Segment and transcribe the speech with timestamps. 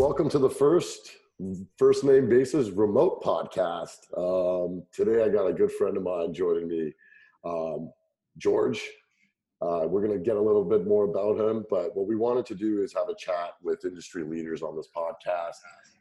[0.00, 1.10] welcome to the first
[1.76, 3.98] First Name Basis remote podcast.
[4.16, 6.94] Um, today, I got a good friend of mine joining me,
[7.44, 7.92] um,
[8.38, 8.80] George.
[9.60, 12.46] Uh, we're going to get a little bit more about him, but what we wanted
[12.46, 15.56] to do is have a chat with industry leaders on this podcast,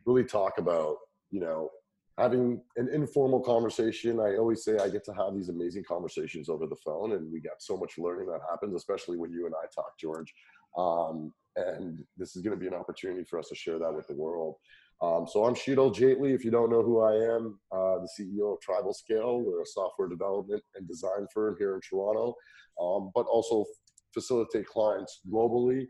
[0.05, 0.95] really talk about,
[1.29, 1.69] you know,
[2.17, 4.21] having an informal conversation.
[4.21, 7.41] I always say I get to have these amazing conversations over the phone, and we
[7.41, 10.33] got so much learning that happens, especially when you and I talk, George.
[10.77, 14.07] Um, and this is going to be an opportunity for us to share that with
[14.07, 14.55] the world.
[15.01, 16.33] Um, so I'm Sheetal Jaitly.
[16.35, 19.41] If you don't know who I am, uh, the CEO of Tribal Scale.
[19.41, 22.35] We're a software development and design firm here in Toronto,
[22.81, 23.65] um, but also
[24.13, 25.87] facilitate clients globally.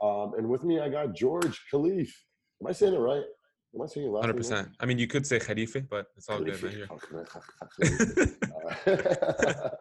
[0.00, 2.08] Um, and with me, I got George Khalif.
[2.60, 3.24] Am I saying it right?
[3.74, 4.20] Am I saying it right?
[4.20, 4.68] Hundred percent.
[4.78, 6.86] I mean, you could say Khalife, but it's all good, man.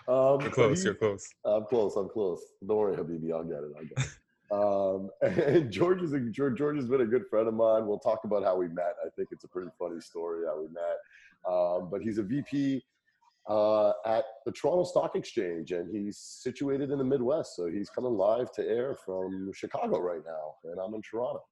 [0.08, 0.84] um, you're close.
[0.84, 1.26] You're close.
[1.44, 1.96] I'm close.
[1.96, 2.40] I'm close.
[2.66, 3.32] Don't worry, Habibi.
[3.32, 3.72] I'll get it.
[3.76, 4.18] I'll get it.
[4.50, 7.86] Um, and George is a, George, has been a good friend of mine.
[7.86, 8.96] We'll talk about how we met.
[9.04, 10.98] I think it's a pretty funny story how we met.
[11.48, 12.84] Um, but he's a VP
[13.48, 17.56] uh, at the Toronto Stock Exchange, and he's situated in the Midwest.
[17.56, 21.42] So he's coming live to air from Chicago right now, and I'm in Toronto.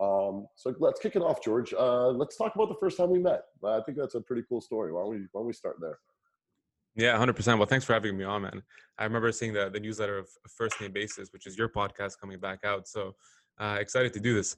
[0.00, 1.74] Um, so let's kick it off, George.
[1.74, 3.42] Uh, let's talk about the first time we met.
[3.64, 4.92] I think that's a pretty cool story.
[4.92, 5.98] Why don't we why don't we start there?
[6.98, 7.58] Yeah, hundred percent.
[7.58, 8.60] Well, thanks for having me on, man.
[8.98, 12.40] I remember seeing the the newsletter of First Name Basis, which is your podcast coming
[12.40, 12.88] back out.
[12.88, 13.14] So
[13.58, 14.56] uh, excited to do this.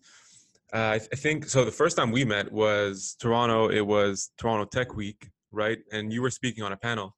[0.73, 1.67] Uh, I, th- I think so.
[1.67, 3.69] The first time we met was Toronto.
[3.69, 5.81] It was Toronto Tech Week, right?
[5.93, 7.15] And you were speaking on a panel,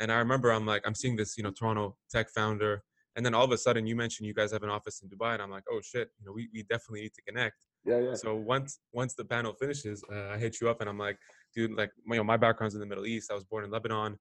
[0.00, 2.82] and I remember I'm like I'm seeing this, you know, Toronto Tech founder
[3.16, 5.34] and then all of a sudden you mentioned you guys have an office in Dubai,
[5.34, 7.56] and I'm like, oh shit, you know, we, we definitely need to connect.
[7.84, 8.14] Yeah, yeah.
[8.14, 11.18] So once once the panel finishes, uh, I hit you up and I'm like,
[11.54, 13.30] dude, like you know, my background's in the Middle East.
[13.30, 14.18] I was born in Lebanon,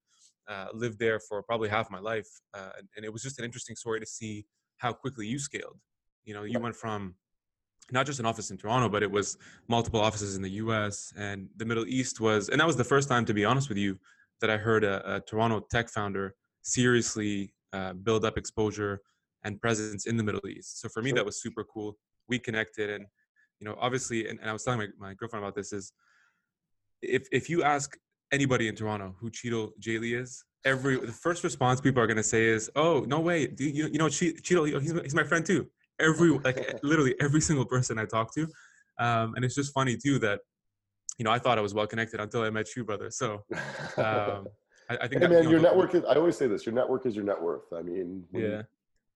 [0.48, 3.46] uh, lived there for probably half my life, uh, and, and, it was just an
[3.46, 4.46] interesting story to see
[4.78, 5.80] how quickly you scaled.
[6.26, 7.16] You know, you went from
[7.92, 11.14] not just an office in Toronto, but it was multiple offices in the U.S.
[11.18, 13.78] and the Middle East was, and that was the first time, to be honest with
[13.78, 13.98] you,
[14.42, 19.02] that I heard a, a Toronto tech founder seriously uh, build up exposure
[19.44, 20.82] and presence in the Middle East.
[20.82, 21.98] So for me, that was super cool.
[22.28, 23.06] We connected, and
[23.60, 25.94] you know, obviously, and, and I was telling my, my girlfriend about this is
[27.02, 27.98] if if you ask
[28.34, 32.46] anybody in Toronto who Sheetal Jaitly is, every the first response people are gonna say
[32.46, 35.68] is, "Oh, no way, Do you you know Cheeto, he's he's my friend too."
[36.00, 38.44] Every like literally every single person I talk to,
[39.00, 40.40] um, and it's just funny too that
[41.18, 43.10] you know I thought I was well connected until I met you, brother.
[43.12, 43.44] So.
[43.98, 44.48] Um,
[44.90, 45.22] I, I think.
[45.22, 46.04] Hey, man, your network is.
[46.04, 47.72] I always say this: your network is your net worth.
[47.72, 48.64] I mean, yeah.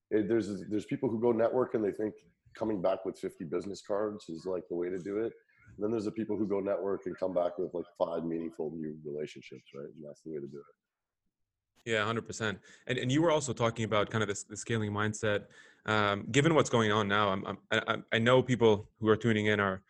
[0.10, 2.14] It, there's there's people who go network and they think
[2.56, 5.34] coming back with 50 business cards is like the way to do it.
[5.78, 8.98] Then there's the people who go network and come back with like five meaningful new
[9.06, 9.86] relationships, right?
[9.96, 11.92] And that's the way to do it.
[11.92, 12.60] Yeah, hundred percent.
[12.88, 15.46] And and you were also talking about kind of this the scaling mindset.
[15.86, 19.46] Um, given what's going on now, I'm, I'm I, I know people who are tuning
[19.46, 19.82] in are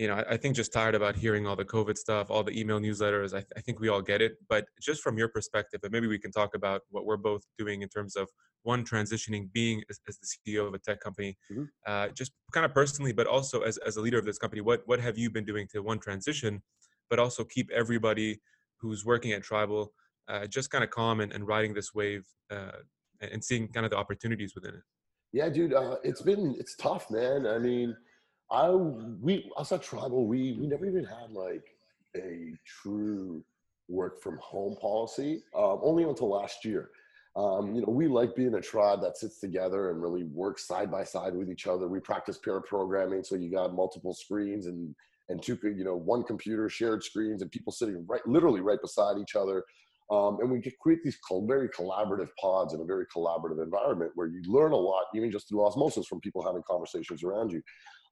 [0.00, 2.58] you know, I, I, think just tired about hearing all the COVID stuff, all the
[2.58, 3.34] email newsletters.
[3.34, 4.36] I, th- I, think we all get it.
[4.48, 7.82] But just from your perspective, and maybe we can talk about what we're both doing
[7.82, 8.26] in terms of
[8.62, 11.64] one transitioning, being as, as the CEO of a tech company, mm-hmm.
[11.86, 14.62] uh, just kind of personally, but also as, as a leader of this company.
[14.62, 16.62] What what have you been doing to one transition,
[17.10, 18.40] but also keep everybody
[18.78, 19.92] who's working at Tribal
[20.28, 22.78] uh, just kind of calm and, and riding this wave uh,
[23.20, 24.82] and seeing kind of the opportunities within it.
[25.34, 27.46] Yeah, dude, uh, it's been it's tough, man.
[27.46, 27.94] I mean
[28.50, 31.64] I we us at Tribal, we we never even had like
[32.16, 33.44] a true
[33.88, 35.42] work from home policy.
[35.54, 36.90] Um, only until last year.
[37.36, 40.90] Um, you know, we like being a tribe that sits together and really works side
[40.90, 41.86] by side with each other.
[41.86, 44.94] We practice pair programming, so you got multiple screens and
[45.28, 49.16] and two, you know, one computer, shared screens, and people sitting right, literally right beside
[49.18, 49.64] each other.
[50.10, 54.42] Um, and we create these very collaborative pods in a very collaborative environment where you
[54.48, 57.62] learn a lot, even just through osmosis from people having conversations around you.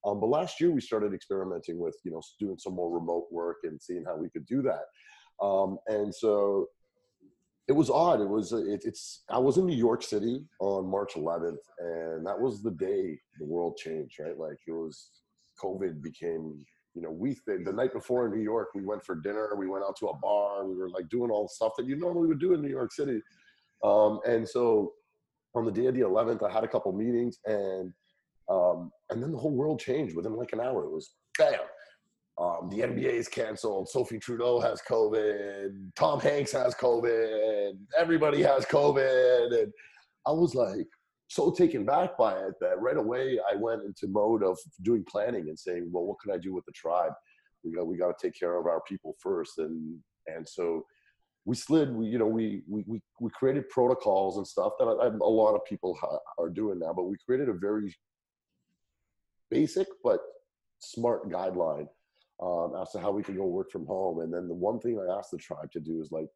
[0.05, 3.59] Um, but last year we started experimenting with, you know, doing some more remote work
[3.65, 4.85] and seeing how we could do that.
[5.45, 6.67] Um, and so
[7.67, 8.21] it was odd.
[8.21, 12.41] It was, it, it's, I was in New York City on March 11th and that
[12.41, 14.39] was the day the world changed, right?
[14.39, 15.11] Like it was,
[15.63, 16.65] COVID became,
[16.95, 19.67] you know, we, the, the night before in New York, we went for dinner, we
[19.67, 22.29] went out to a bar, we were like doing all the stuff that you normally
[22.29, 23.21] would do in New York City.
[23.85, 24.93] Um, and so
[25.55, 27.93] on the day of the 11th, I had a couple meetings and
[28.49, 30.85] um, and then the whole world changed within like an hour.
[30.85, 31.61] It was bam.
[32.39, 33.89] Um, the NBA is canceled.
[33.89, 35.71] Sophie Trudeau has COVID.
[35.97, 37.73] Tom Hanks has COVID.
[37.99, 39.61] Everybody has COVID.
[39.61, 39.73] And
[40.27, 40.87] I was like
[41.29, 45.49] so taken back by it that right away I went into mode of doing planning
[45.49, 47.13] and saying, well, what can I do with the tribe?
[47.65, 49.59] We got we got to take care of our people first.
[49.59, 49.99] And
[50.29, 50.87] and so
[51.45, 51.93] we slid.
[51.93, 55.57] We you know we we we, we created protocols and stuff that I, a lot
[55.57, 56.93] of people ha- are doing now.
[56.95, 57.93] But we created a very
[59.51, 60.21] basic but
[60.81, 61.89] smart guideline
[62.43, 64.21] um, as to how we can go work from home.
[64.21, 66.29] And then the one thing I asked the tribe to do is like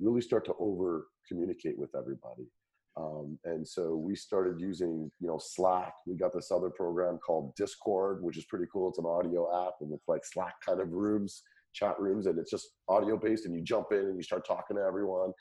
[0.00, 2.48] really start to over communicate with everybody.
[2.96, 5.94] Um, and so we started using, you know, Slack.
[6.06, 8.88] We got this other program called Discord, which is pretty cool.
[8.88, 12.50] It's an audio app and it's like Slack kind of rooms, chat rooms, and it's
[12.50, 13.46] just audio based.
[13.46, 15.32] And you jump in and you start talking to everyone.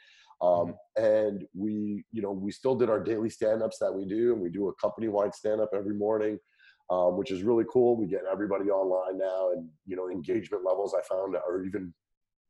[0.42, 1.04] Um, mm-hmm.
[1.04, 4.50] And we, you know, we still did our daily stand-ups that we do, and we
[4.50, 6.40] do a company-wide stand-up every morning,
[6.90, 7.96] um, which is really cool.
[7.96, 11.94] We get everybody online now, and you know, engagement levels I found are even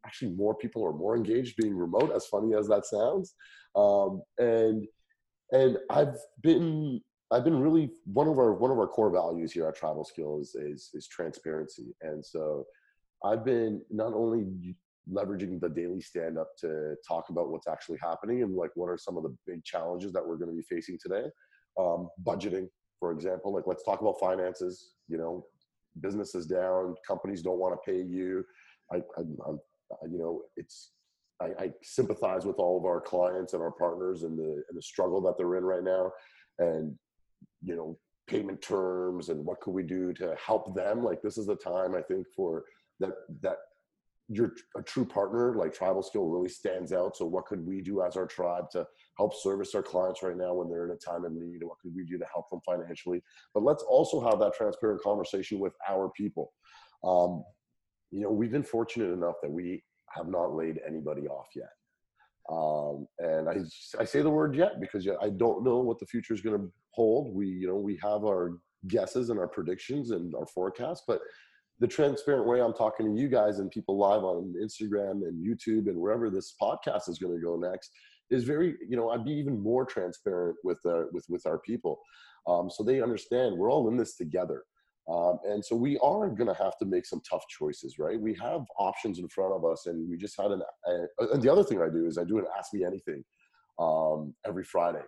[0.05, 2.11] actually more people are more engaged being remote.
[2.15, 3.35] As funny as that sounds,
[3.75, 4.85] um, and
[5.51, 7.01] and I've been
[7.31, 10.55] I've been really one of our one of our core values here at TribalScale is
[10.55, 12.65] is, is transparency, and so
[13.23, 14.75] I've been not only
[15.11, 18.97] leveraging the daily stand up to talk about what's actually happening and like what are
[18.97, 21.25] some of the big challenges that we're going to be facing today
[21.77, 22.67] um, budgeting
[23.03, 25.45] for example like let's talk about finances you know
[25.99, 28.45] business is down companies don't want to pay you.
[28.93, 29.59] I, I am
[30.09, 30.91] you know it's
[31.41, 34.81] I, I, sympathize with all of our clients and our partners and the and the
[34.81, 36.11] struggle that they're in right now.
[36.59, 36.95] And
[37.61, 37.97] you know
[38.27, 41.03] payment terms and what could we do to help them?
[41.03, 42.63] Like this is the time i think for
[43.01, 43.11] that
[43.41, 43.57] that
[44.29, 47.17] you're a true partner like TribalScale really stands out.
[47.17, 48.87] So what could we do as our tribe to
[49.17, 51.79] help service our clients right now when they're in a time of need and what
[51.79, 53.21] could we do to help them financially.
[53.53, 56.51] But let's also have that transparent conversation with our people.
[57.03, 57.43] Um,
[58.13, 61.71] you know we've been fortunate enough that we have not laid anybody off yet.
[62.51, 66.33] Um, and I, I say the word yet because i don't know what the future
[66.33, 67.33] is going to hold.
[67.33, 71.21] We you know we have our guesses and our predictions and our forecasts but
[71.79, 75.87] the transparent way I'm talking to you guys and people live on Instagram and YouTube
[75.87, 77.91] and wherever this podcast is going to go next
[78.33, 81.99] is very, you know, I'd be even more transparent with our, with, with our people.
[82.47, 84.63] Um, so they understand we're all in this together.
[85.11, 88.19] Um, and so we are going to have to make some tough choices, right?
[88.19, 90.61] We have options in front of us, and we just had an.
[90.87, 93.23] Uh, and the other thing I do is I do an Ask Me Anything
[93.79, 95.03] um, every Friday.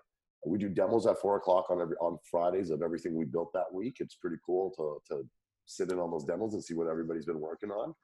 [0.45, 3.73] We do demos at four o'clock on every on Fridays of everything we built that
[3.73, 3.97] week.
[3.99, 5.23] It's pretty cool to to
[5.65, 7.95] sit in on those demos and see what everybody's been working on.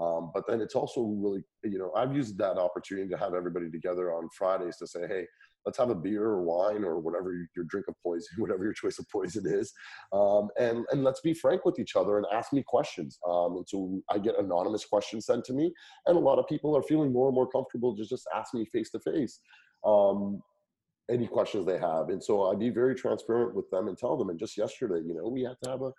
[0.00, 3.70] Um, but then it's also really, you know, I've used that opportunity to have everybody
[3.70, 5.26] together on Fridays to say, hey,
[5.66, 8.98] let's have a beer or wine or whatever your drink of poison, whatever your choice
[8.98, 9.72] of poison is,
[10.12, 13.18] um, and and let's be frank with each other and ask me questions.
[13.28, 15.72] Um, and so I get anonymous questions sent to me,
[16.06, 18.64] and a lot of people are feeling more and more comfortable to just ask me
[18.64, 19.40] face to face
[21.10, 22.08] any questions they have.
[22.08, 24.30] And so I'd be very transparent with them and tell them.
[24.30, 25.92] And just yesterday, you know, we had to have a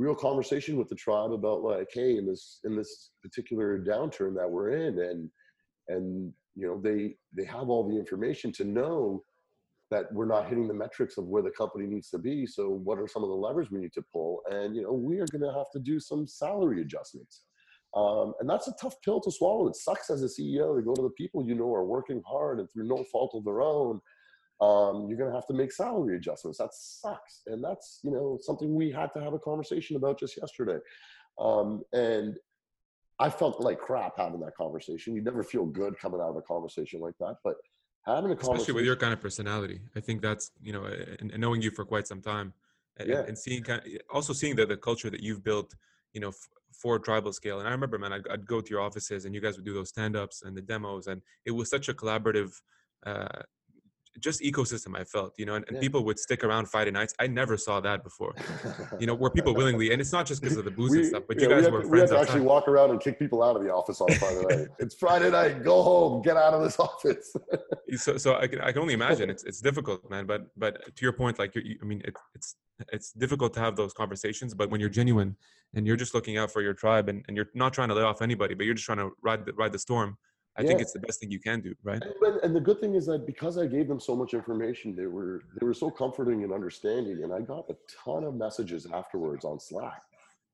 [0.00, 4.50] real conversation with the tribe about like, hey, in this in this particular downturn that
[4.50, 5.30] we're in, and
[5.88, 9.22] and you know they they have all the information to know
[9.90, 12.46] that we're not hitting the metrics of where the company needs to be.
[12.46, 14.40] So what are some of the levers we need to pull?
[14.50, 17.42] And you know we are going to have to do some salary adjustments.
[17.94, 19.66] Um, and that's a tough pill to swallow.
[19.66, 22.60] It sucks as a CEO to go to the people you know are working hard
[22.60, 24.00] and through no fault of their own
[24.60, 26.58] um, you're going to have to make salary adjustments.
[26.58, 27.42] That sucks.
[27.46, 30.78] And that's, you know, something we had to have a conversation about just yesterday.
[31.38, 32.36] Um, and
[33.18, 35.14] I felt like crap having that conversation.
[35.14, 37.56] You never feel good coming out of a conversation like that, but
[38.04, 38.54] having a conversation.
[38.54, 39.80] Especially with your kind of personality.
[39.96, 42.52] I think that's, you know, and, and knowing you for quite some time
[42.98, 43.22] and, yeah.
[43.26, 45.74] and seeing kind of, also seeing the, the culture that you've built,
[46.12, 47.60] you know, f- for tribal scale.
[47.60, 49.74] And I remember, man, I'd, I'd, go to your offices and you guys would do
[49.74, 52.52] those stand-ups and the demos and it was such a collaborative,
[53.06, 53.42] uh,
[54.18, 55.80] just ecosystem I felt, you know, and, and yeah.
[55.80, 57.14] people would stick around Friday nights.
[57.18, 58.34] I never saw that before,
[58.98, 61.06] you know, where people willingly, and it's not just because of the booze we, and
[61.06, 62.10] stuff, but yeah, you guys we were to, friends.
[62.10, 64.42] We had to actually walk around and kick people out of the office on Friday
[64.48, 64.68] night.
[64.78, 67.34] it's Friday night, go home, get out of this office.
[67.96, 70.26] so, so I can, I can only imagine it's, it's difficult, man.
[70.26, 72.56] But, but to your point, like, you, I mean, it, it's,
[72.92, 75.36] it's difficult to have those conversations, but when you're genuine
[75.74, 78.02] and you're just looking out for your tribe and, and you're not trying to lay
[78.02, 80.16] off anybody, but you're just trying to ride the, ride the storm,
[80.58, 80.68] I yeah.
[80.68, 82.02] think it's the best thing you can do, right?
[82.22, 85.06] And, and, the good thing is that because I gave them so much information, they
[85.06, 89.44] were they were so comforting and understanding, and I got a ton of messages afterwards
[89.44, 90.02] on Slack,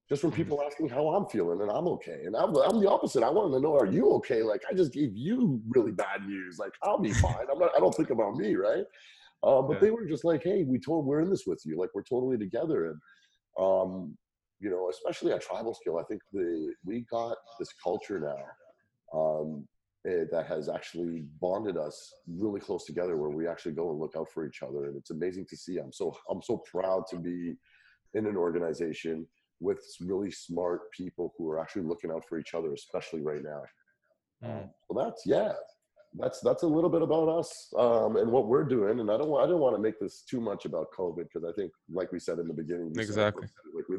[0.09, 0.43] just from mm-hmm.
[0.43, 2.23] people asking how I'm feeling, and I'm okay.
[2.27, 3.23] And I'm I'm the opposite.
[3.23, 4.43] I want to know, are you okay?
[4.43, 6.59] Like I just gave you really bad news.
[6.59, 7.47] Like I'll be fine.
[7.51, 7.71] I'm not.
[7.75, 8.85] I don't think about me, right?
[9.43, 9.81] Uh, but yeah.
[9.81, 11.79] they were just like, hey, we told we're in this with you.
[11.79, 13.01] Like we're totally together, and
[13.59, 14.17] um,
[14.61, 19.19] you know, especially at TribalScale, I think the we got this culture now.
[19.19, 19.67] Um,
[20.31, 24.29] that has actually bonded us really close together where we actually go and look out
[24.33, 27.57] for each other and it's amazing to see i'm so i'm so proud to be
[28.15, 29.27] in an organization
[29.61, 33.63] with really smart people who are actually looking out for each other especially right now
[34.45, 34.63] mm.
[34.63, 35.53] um, well that's yeah
[36.19, 39.01] that's that's a little bit about us um, and what we're doing.
[39.01, 41.45] And I don't want I don't want to make this too much about COVID because
[41.45, 43.99] I think, like we said in the beginning, exactly, like we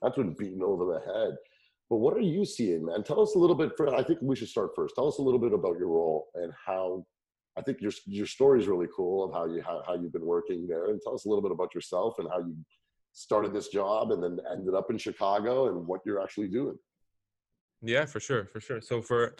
[0.00, 1.36] that's been beaten over the head.
[1.88, 3.02] But what are you seeing, man?
[3.04, 3.72] Tell us a little bit.
[3.76, 4.94] For I think we should start first.
[4.96, 7.06] Tell us a little bit about your role and how.
[7.58, 10.26] I think your your story is really cool of how you how, how you've been
[10.26, 12.54] working there, and tell us a little bit about yourself and how you
[13.16, 16.76] started this job and then ended up in Chicago and what you're actually doing.
[17.80, 18.82] Yeah, for sure, for sure.
[18.82, 19.36] So for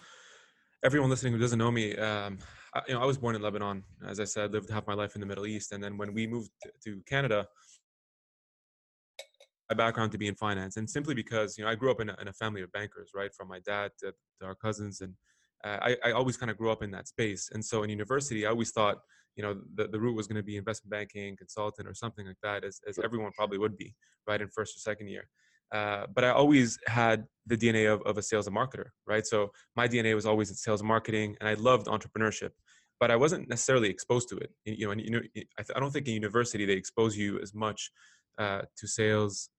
[0.82, 2.38] everyone listening who doesn't know me, um,
[2.74, 3.84] I, you know, I was born in Lebanon.
[4.06, 6.26] As I said, lived half my life in the Middle East, and then when we
[6.26, 6.50] moved
[6.84, 7.46] to Canada,
[9.74, 12.16] background to be in finance, and simply because you know I grew up in a,
[12.20, 15.14] in a family of bankers, right, from my dad to, to our cousins, and
[15.64, 17.50] uh, I, I always kind of grew up in that space.
[17.52, 18.98] And so in university, I always thought
[19.34, 22.36] you know the, the route was going to be investment banking, consultant, or something like
[22.42, 23.94] that, as, as everyone probably would be,
[24.28, 25.28] right, in first or second year.
[25.72, 29.26] Uh, but I always had the DNA of, of a sales and marketer, right?
[29.26, 32.50] So my DNA was always in sales and marketing, and I loved entrepreneurship,
[33.00, 34.50] but I wasn't necessarily exposed to it.
[34.64, 35.20] You know, and you know,
[35.74, 37.90] I don't think in university they expose you as much
[38.38, 39.50] uh, to sales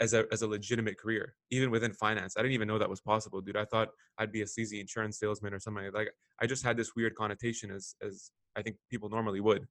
[0.00, 2.34] as a as a legitimate career, even within finance.
[2.36, 3.56] I didn't even know that was possible, dude.
[3.56, 6.10] I thought I'd be a sleazy insurance salesman or something like.
[6.40, 9.66] I just had this weird connotation as as I think people normally would.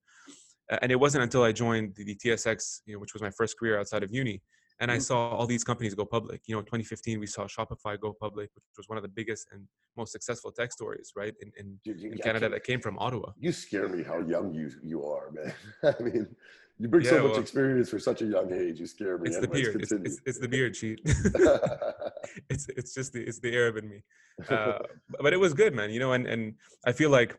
[0.82, 3.58] And it wasn't until I joined the, the TSX, you know, which was my first
[3.58, 4.40] career outside of uni,
[4.80, 5.02] and I mm-hmm.
[5.02, 6.42] saw all these companies go public.
[6.46, 9.48] You know, in 2015, we saw Shopify go public, which was one of the biggest
[9.52, 12.98] and most successful tech stories, right, in, in, Dude, you, in Canada that came from
[13.00, 13.32] Ottawa.
[13.38, 15.54] You scare me how young you you are, man.
[16.00, 16.28] I mean,
[16.80, 18.80] you bring yeah, so much well, experience for such a young age.
[18.80, 19.30] You scare me.
[19.30, 19.82] It's the beard.
[19.82, 21.02] It's, it's, it's, the beard cheat.
[22.50, 24.02] it's it's just the it's the Arab in me.
[24.50, 24.80] Uh,
[25.22, 25.90] but it was good, man.
[25.92, 26.54] You know, and and
[26.86, 27.38] I feel like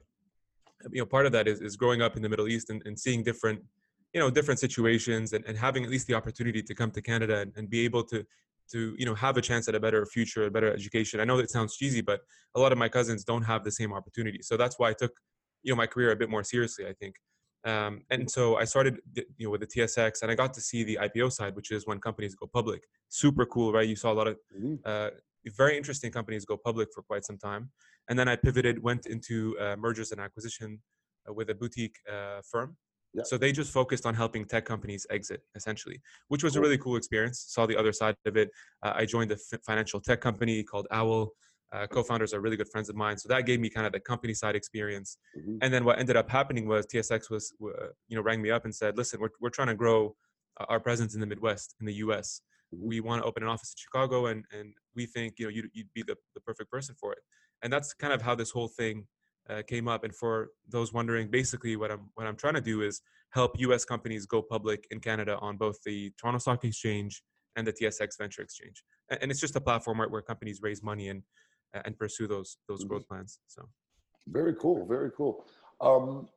[0.93, 2.99] you know part of that is is growing up in the Middle East and, and
[2.99, 3.63] seeing different
[4.13, 7.39] you know different situations and, and having at least the opportunity to come to Canada
[7.39, 8.23] and, and be able to
[8.73, 11.19] to you know have a chance at a better future, a better education.
[11.19, 12.21] I know that sounds cheesy, but
[12.55, 14.41] a lot of my cousins don't have the same opportunity.
[14.43, 15.13] So that's why I took
[15.63, 16.87] you know my career a bit more seriously.
[16.87, 17.15] I think.
[17.65, 20.83] Um, and so I started, you know, with the TSX, and I got to see
[20.83, 22.85] the IPO side, which is when companies go public.
[23.09, 23.87] Super cool, right?
[23.87, 24.77] You saw a lot of mm-hmm.
[24.85, 25.11] uh,
[25.57, 27.71] very interesting companies go public for quite some time,
[28.09, 30.81] and then I pivoted, went into uh, mergers and acquisition
[31.29, 32.77] uh, with a boutique uh, firm.
[33.13, 33.25] Yeah.
[33.25, 36.61] So they just focused on helping tech companies exit, essentially, which was cool.
[36.61, 37.45] a really cool experience.
[37.49, 38.51] Saw the other side of it.
[38.83, 39.37] Uh, I joined a
[39.67, 41.33] financial tech company called Owl
[41.73, 43.17] uh, co-founders are really good friends of mine.
[43.17, 45.19] So that gave me kind of the company side experience.
[45.37, 45.59] Mm-hmm.
[45.63, 48.65] and then what ended up happening was tsx was uh, you know rang me up
[48.65, 50.15] and said listen we're, we're trying to grow
[50.69, 52.41] our presence in the midwest in the us
[52.75, 52.89] mm-hmm.
[52.89, 55.69] we want to open an office in chicago and and we think you know you'd,
[55.73, 57.21] you'd be the, the perfect person for it.
[57.63, 59.07] And that's kind of how this whole thing
[59.49, 60.05] uh, came up.
[60.05, 63.01] And for those wondering basically what i'm what i'm trying to do is
[63.31, 67.23] help us companies go public in canada on both the toronto stock exchange
[67.57, 68.83] and the tsx venture exchange.
[69.11, 71.23] And, and it's just a platform where, where companies raise money and
[71.75, 72.89] and pursue those those mm-hmm.
[72.89, 73.41] growth plans.
[73.47, 73.69] So
[74.29, 75.45] very cool, very cool.
[75.81, 76.29] Um,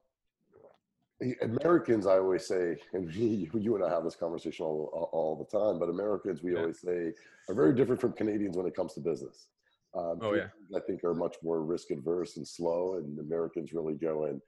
[1.41, 5.57] Americans, I always say, and we, you and I have this conversation all, all the
[5.57, 6.61] time, but Americans, we yeah.
[6.61, 7.13] always say,
[7.49, 9.47] are very different from Canadians when it comes to business.
[9.95, 10.47] Um, oh, yeah.
[10.75, 14.41] I think are much more risk adverse and slow, and Americans really go and,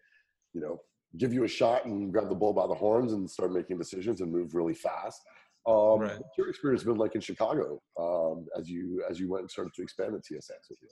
[0.54, 0.82] you know,
[1.18, 4.22] give you a shot and grab the bull by the horns and start making decisions
[4.22, 5.22] and move really fast.
[5.68, 6.20] Um, right.
[6.20, 9.74] What's your experience been like in Chicago um, as you as you went and started
[9.74, 10.90] to expand the TSX with you?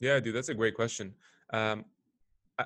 [0.00, 1.14] Yeah, dude, that's a great question.
[1.52, 1.84] Um,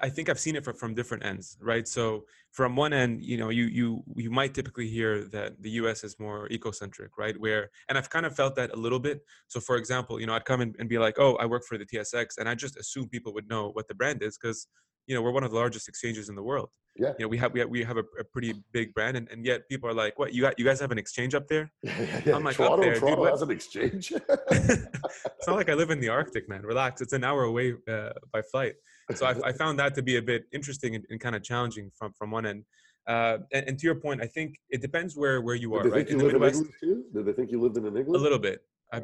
[0.03, 1.87] I think I've seen it from, from different ends, right?
[1.87, 6.05] So from one end, you know, you you you might typically hear that the U.S.
[6.05, 7.39] is more ecocentric, right?
[7.39, 9.21] Where, and I've kind of felt that a little bit.
[9.49, 11.79] So for example, you know, I'd come in and be like, "Oh, I work for
[11.79, 14.67] the TSX," and I just assume people would know what the brand is because
[15.07, 16.71] you know we're one of the largest exchanges in the world.
[16.97, 17.09] Yeah.
[17.19, 19.45] You know we have we have, we have a, a pretty big brand and, and
[19.45, 21.71] yet people are like what you got you guys have an exchange up there?
[21.83, 22.37] Yeah, yeah.
[22.37, 24.13] i'm like toronto, up there toronto dude, has an exchange.
[24.51, 26.63] It's not like i live in the arctic man.
[26.63, 27.01] Relax.
[27.01, 28.75] It's an hour away uh, by flight.
[29.15, 31.91] So I, I, found that to be a bit interesting and, and kind of challenging
[31.99, 32.65] from from one end.
[33.07, 36.09] Uh, and, and, to your point i think it depends where where you are right?
[36.09, 37.05] in the midwest in too?
[37.13, 38.17] did they think you lived in an England?
[38.17, 38.61] a little bit.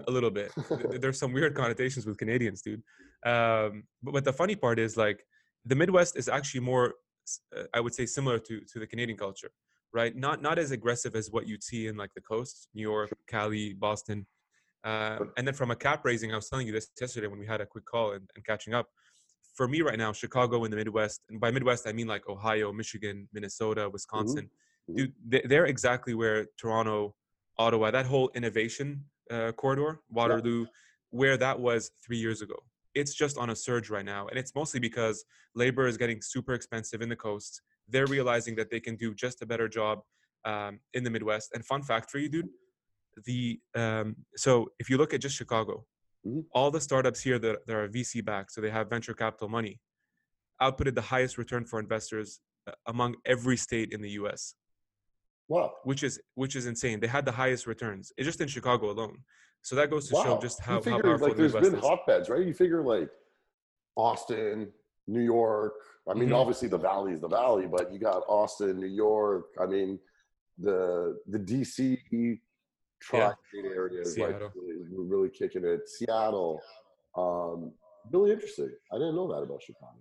[0.06, 0.52] A little bit.
[1.00, 2.82] There's some weird connotations with canadians dude.
[3.26, 5.18] Um, but, but the funny part is like
[5.64, 6.94] the midwest is actually more
[7.56, 9.50] uh, I would say similar to to the Canadian culture,
[9.92, 10.14] right?
[10.14, 13.74] Not not as aggressive as what you'd see in like the coast, New York, Cali,
[13.74, 14.26] Boston.
[14.82, 17.46] Uh, and then from a cap raising, I was telling you this yesterday when we
[17.46, 18.86] had a quick call and, and catching up.
[19.54, 22.72] For me right now, Chicago in the Midwest, and by Midwest I mean like Ohio,
[22.72, 23.92] Michigan, Minnesota, mm-hmm.
[23.92, 24.48] Wisconsin,
[24.88, 24.96] mm-hmm.
[24.96, 27.14] dude, they're exactly where Toronto,
[27.58, 30.66] Ottawa, that whole innovation uh, corridor, Waterloo, yeah.
[31.10, 32.56] where that was three years ago
[32.94, 34.26] it's just on a surge right now.
[34.28, 37.62] And it's mostly because labor is getting super expensive in the coast.
[37.88, 40.00] They're realizing that they can do just a better job
[40.44, 41.50] um, in the Midwest.
[41.54, 42.48] And fun fact for you, dude,
[43.24, 45.84] the um, so if you look at just Chicago,
[46.26, 46.40] mm-hmm.
[46.52, 49.80] all the startups here that, that are VC backed, so they have venture capital money.
[50.62, 54.54] outputted the highest return for investors uh, among every state in the U.S.
[55.48, 55.72] Wow.
[55.84, 57.00] Which is which is insane.
[57.00, 58.12] They had the highest returns.
[58.16, 59.18] It's just in Chicago alone.
[59.62, 60.22] So that goes to wow.
[60.24, 61.86] show just how, figure, how powerful like, there's the Midwest been is.
[61.86, 62.46] hotbeds, right?
[62.46, 63.10] You figure like
[63.96, 64.72] Austin,
[65.06, 65.74] New York.
[66.08, 66.36] I mean, Mhm.
[66.36, 69.46] obviously the valley is the valley, but you got Austin, New York.
[69.60, 70.00] I mean,
[70.58, 72.40] the the DC
[73.00, 75.88] tri-state area is like really, we're really kicking it.
[75.88, 76.60] Seattle,
[77.16, 77.72] um,
[78.12, 78.70] really interesting.
[78.92, 79.96] I didn't know that about Chicago.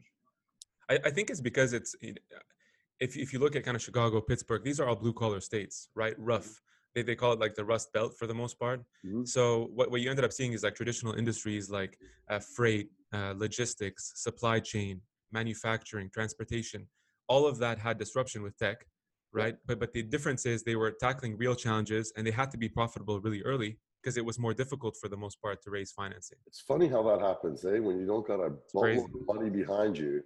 [0.89, 4.63] I, I think it's because it's if if you look at kind of Chicago, Pittsburgh,
[4.63, 6.15] these are all blue collar states, right?
[6.17, 6.61] Rough.
[6.95, 8.81] They they call it like the Rust Belt for the most part.
[9.05, 9.27] Mhm.
[9.27, 11.97] So what what you ended up seeing is like traditional industries like
[12.29, 16.87] uh, freight, uh, logistics, supply chain, manufacturing, transportation.
[17.27, 18.85] All of that had disruption with tech,
[19.31, 19.55] right?
[19.67, 22.69] But but the difference is they were tackling real challenges and they had to be
[22.69, 26.37] profitable really early because it was more difficult for the most part to raise financing.
[26.47, 27.79] It's funny how that happens, eh?
[27.79, 30.23] When you don't got a of money behind you,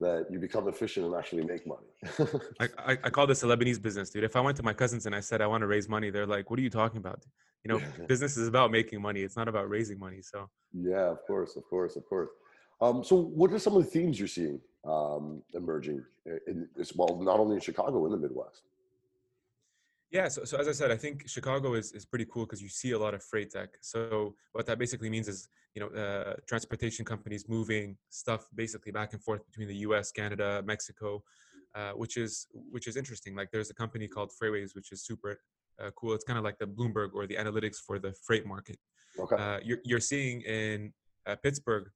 [0.00, 1.86] that you become efficient and actually make money.
[2.60, 4.24] I, I, I call this a Lebanese business, dude.
[4.24, 6.26] If I went to my cousins and I said I want to raise money, they're
[6.26, 7.24] like, "What are you talking about?"
[7.64, 9.20] You know, business is about making money.
[9.22, 10.20] It's not about raising money.
[10.20, 12.30] So yeah, of course, of course, of course.
[12.80, 16.04] Um, so, what are some of the themes you're seeing um, emerging
[16.46, 16.94] in this?
[16.94, 18.62] Well, not only in Chicago, in the Midwest.
[20.14, 22.68] Yeah, so, so as I said, I think Chicago is, is pretty cool because you
[22.68, 23.70] see a lot of freight tech.
[23.80, 29.12] So what that basically means is, you know, uh, transportation companies moving stuff basically back
[29.12, 31.24] and forth between the U.S., Canada, Mexico,
[31.74, 33.34] uh, which is which is interesting.
[33.34, 35.40] Like there's a company called FreightWaves, which is super
[35.82, 36.12] uh, cool.
[36.12, 38.78] It's kind of like the Bloomberg or the analytics for the freight market.
[39.18, 39.34] Okay.
[39.34, 40.92] Uh, you're you're seeing in
[41.26, 41.90] uh, Pittsburgh,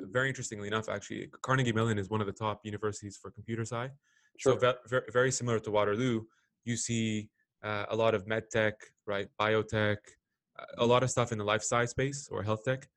[0.00, 3.90] very interestingly enough, actually, Carnegie Mellon is one of the top universities for computer sci.
[4.38, 4.58] So Sure.
[4.58, 6.24] ve- very, very similar to Waterloo,
[6.66, 7.28] you see
[7.64, 8.74] uh, a lot of med tech,
[9.06, 9.28] right?
[9.40, 9.96] Biotech,
[10.58, 12.88] uh, a lot of stuff in the life science space or health tech.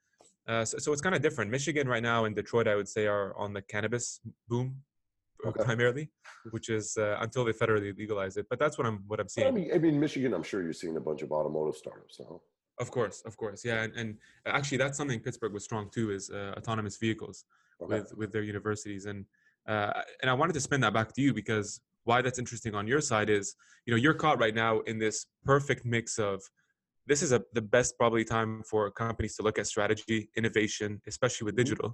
[0.48, 1.52] Uh, so, so it's kind of different.
[1.52, 4.78] Michigan right now and Detroit, I would say, are on the cannabis boom
[5.46, 5.64] uh, Okay.
[5.64, 6.10] primarily,
[6.52, 8.48] which is uh, until they federally legalize it.
[8.50, 9.48] But that's what I'm what I'm But seeing.
[9.48, 10.34] I mean, I mean, Michigan.
[10.34, 12.42] I'm sure you're seeing a bunch of automotive startups now.
[12.80, 16.30] Of course, of course, yeah, and, and actually that's something Pittsburgh was strong too is
[16.30, 17.44] uh, autonomous vehicles
[17.82, 17.98] Okay.
[17.98, 19.26] with with their universities, and
[19.68, 22.86] uh, and I wanted to spin that back to you because why that's interesting on
[22.94, 23.46] your side is
[23.86, 25.18] you know you're caught right now in this
[25.54, 26.36] perfect mix of
[27.12, 31.46] this is a the best probably time for companies to look at strategy, innovation, especially
[31.48, 31.64] with Mhm.
[31.64, 31.90] digital.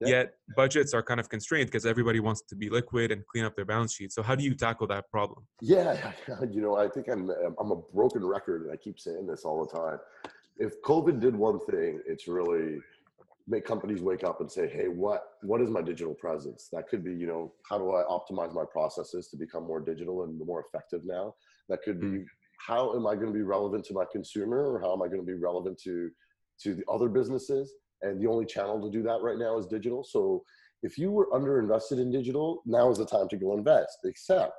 [0.00, 0.08] Yeah.
[0.14, 0.26] Yet
[0.62, 3.68] budgets are kind of constrained because everybody wants to be liquid and clean up their
[3.74, 4.10] balance sheet.
[4.16, 5.40] So how do you tackle that problem?
[5.74, 5.90] Yeah,
[6.54, 7.22] you know, I think I'm
[7.60, 9.98] I'm a broken record, and I keep saying this all the time.
[10.66, 12.68] If COVID did one thing, it's really
[13.48, 17.02] make companies wake up and say, "Hey, what what is my digital presence?" That could
[17.02, 20.64] be, you know, how do I optimize my processes to become more digital and more
[20.66, 21.34] effective now?
[21.68, 22.22] That could be hmm.
[22.66, 25.20] how am I going to be relevant to my consumer, or how am I going
[25.20, 26.10] to be relevant to
[26.62, 27.74] to the other businesses?
[28.02, 30.04] And the only channel to do that right now is digital.
[30.04, 30.44] So
[30.82, 33.98] if you were underinvested in digital, now is the time to go invest.
[34.04, 34.52] Except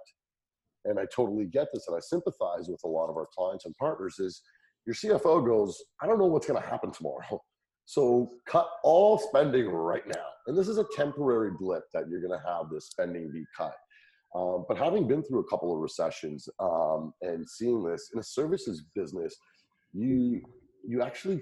[0.85, 3.75] and I totally get this and I sympathize with a lot of our clients and
[3.75, 4.41] partners is
[4.85, 7.41] your CFO goes, I don't know what's going to happen tomorrow.
[7.89, 10.25] So cut all spending right now.
[10.45, 13.73] And this is a temporary blip that you're going to have this spending be cut.
[14.35, 18.23] Um, but having been through a couple of recessions um, and seeing this in a
[18.23, 19.35] services business,
[19.91, 20.39] you
[20.87, 21.41] you actually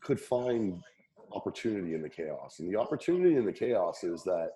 [0.00, 0.82] could find
[1.30, 2.56] opportunity in the chaos.
[2.58, 4.50] And the opportunity in the chaos is that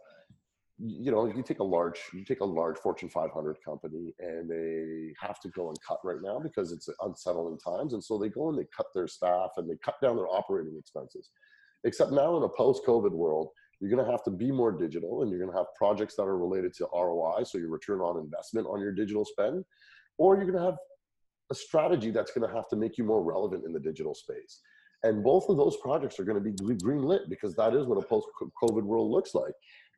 [0.78, 5.12] you know, you take a large, you take a large Fortune 500 company, and they
[5.20, 8.48] have to go and cut right now because it's unsettling times, and so they go
[8.48, 11.30] and they cut their staff and they cut down their operating expenses.
[11.84, 13.48] Except now in a post-COVID world,
[13.80, 16.22] you're going to have to be more digital, and you're going to have projects that
[16.22, 19.64] are related to ROI, so your return on investment on your digital spend,
[20.18, 20.78] or you're going to have
[21.50, 24.60] a strategy that's going to have to make you more relevant in the digital space.
[25.04, 27.98] And both of those projects are going to be green lit because that is what
[27.98, 29.52] a post-COVID world looks like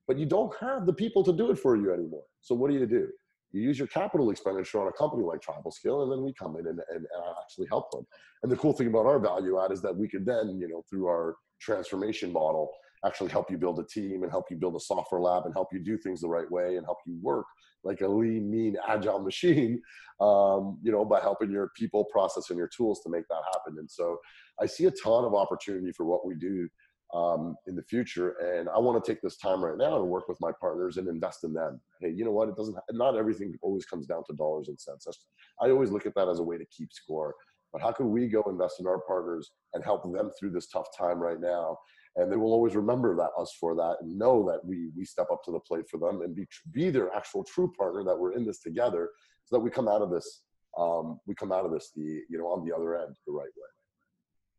[0.06, 2.24] but you don't have the people to do it for you anymore.
[2.40, 3.08] So what do you do?
[3.52, 6.66] You use your capital expenditure on a company like TribalScale, and then we come in
[6.66, 8.04] and, and, and actually help them.
[8.42, 10.82] And the cool thing about our value add is that we could then, you know,
[10.90, 12.70] through our transformation model,
[13.04, 15.68] actually help you build a team and help you build a software lab and help
[15.72, 17.46] you do things the right way and help you work
[17.84, 19.80] like a lean, mean, agile machine,
[20.20, 23.78] um, you know, by helping your people process and your tools to make that happen.
[23.78, 24.18] And so
[24.60, 26.68] I see a ton of opportunity for what we do
[27.14, 28.30] um, in the future.
[28.40, 31.08] And I want to take this time right now to work with my partners and
[31.08, 31.80] invest in them.
[32.00, 32.48] Hey, you know what?
[32.48, 35.04] It doesn't, not everything always comes down to dollars and cents.
[35.04, 35.24] That's,
[35.60, 37.34] I always look at that as a way to keep score.
[37.72, 40.86] But how can we go invest in our partners and help them through this tough
[40.96, 41.76] time right now?
[42.16, 45.26] And they will always remember that us for that and know that we we step
[45.32, 48.34] up to the plate for them and be be their actual true partner that we're
[48.34, 49.10] in this together,
[49.44, 50.42] so that we come out of this
[50.78, 53.50] um, we come out of this the you know on the other end the right
[53.56, 53.73] way.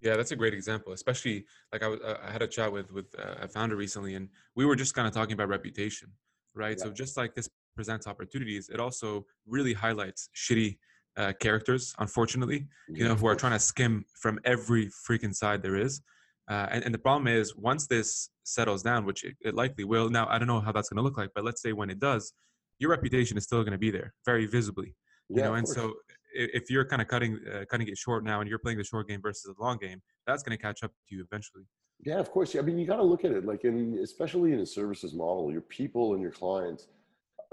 [0.02, 0.94] Yeah, that's a great example.
[0.94, 4.30] Especially like I, uh, I had a chat with with uh, a founder recently, and
[4.56, 6.12] we were just kind of talking about reputation,
[6.54, 6.78] right?
[6.78, 6.86] Yeah.
[6.86, 10.78] So just like this presents opportunities, it also really highlights shitty
[11.18, 15.76] uh, characters, unfortunately, you know, who are trying to skim from every freaking side there
[15.76, 16.02] is.
[16.50, 20.10] Uh, and, and, the problem is, once this settles down, which it, it likely will.
[20.10, 22.00] Now, I don't know how that's going to look like, but let's say when it
[22.00, 22.34] does,
[22.78, 24.96] your reputation is still going to be there, very visibly.
[25.30, 25.96] You yeah, know, and so
[26.36, 29.08] if you're kind of cutting uh, cutting it short now, and you're playing the short
[29.08, 31.64] game versus the long game, that's going to catch up to you eventually.
[32.06, 32.56] Yeah, of course.
[32.56, 35.52] I mean, you got to look at it like in, especially in a services model,
[35.52, 36.88] your people and your clients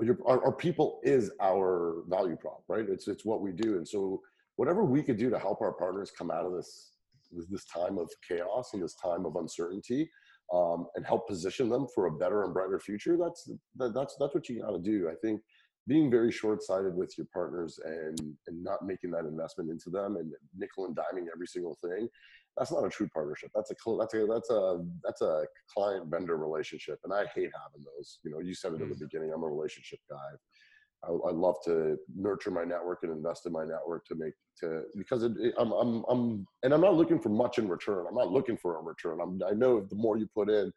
[0.01, 2.87] your, our, our, people is our value prop, right?
[2.89, 4.21] It's it's what we do, and so
[4.57, 6.93] whatever we could do to help our partners come out of this
[7.49, 10.11] this time of chaos and this time of uncertainty,
[10.53, 13.17] um, and help position them for a better and brighter future.
[13.17, 15.09] That's that, that's that's what you got to do.
[15.11, 15.41] I think
[15.89, 20.33] being very short-sighted with your partners and and not making that investment into them and
[20.57, 22.09] nickel and diming every single thing
[22.57, 23.51] that's not a true partnership.
[23.55, 27.85] That's a that's a that's a that's a client vendor relationship, and I hate having
[27.97, 28.19] those.
[28.25, 29.01] You know, you said it at the mm.
[29.01, 29.33] beginning.
[29.35, 30.17] I'm a relationship guy.
[31.05, 34.83] I, I, love to nurture my network and invest in my network to make to
[34.97, 38.07] because it, it, I'm I'm I'm and I'm not looking for much in return.
[38.09, 39.19] I'm not looking for a return.
[39.21, 40.71] I'm I know the more you put in,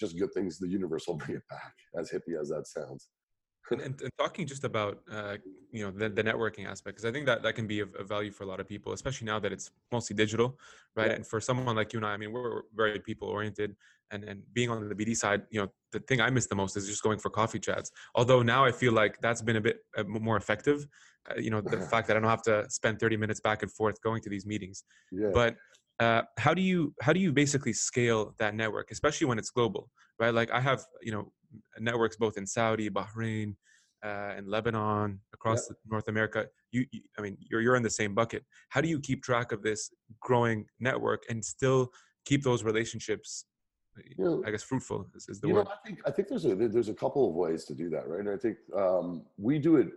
[0.00, 1.74] just good things, the universe will bring it back.
[1.98, 3.08] As hippie as that sounds
[3.70, 5.36] and, and, and, talking just about uh,
[5.72, 8.08] you know the, the networking aspect because i think that that can be of, of,
[8.08, 10.58] value for a lot of people especially now that it's mostly digital
[10.96, 11.14] right yeah.
[11.14, 13.76] and for someone like you and i i mean we're very people oriented
[14.10, 16.76] and and being on the bd side you know the thing i miss the most
[16.76, 19.78] is just going for coffee chats although now i feel like that's been a bit
[19.96, 20.86] uh, more effective
[21.30, 23.72] uh, you know the fact that i don't have to spend 30 minutes back and
[23.72, 25.30] forth going to these meetings yeah.
[25.32, 25.56] but
[26.00, 29.90] uh, how do you how do you basically scale that network especially when it's global
[30.18, 31.30] right like i have you know
[31.78, 33.54] networks both in Saudi, Bahrain,
[34.04, 35.78] uh, and Lebanon, across yep.
[35.88, 36.46] North America.
[36.72, 38.44] You, you, I mean, you're you're in the same bucket.
[38.70, 41.90] How do you keep track of this growing network and still
[42.24, 43.44] keep those relationships?
[44.16, 45.66] You know, I guess fruitful is, is the word.
[45.66, 48.08] Know, I think I think there's a there's a couple of ways to do that,
[48.08, 48.20] right?
[48.20, 49.88] And I think um, we do it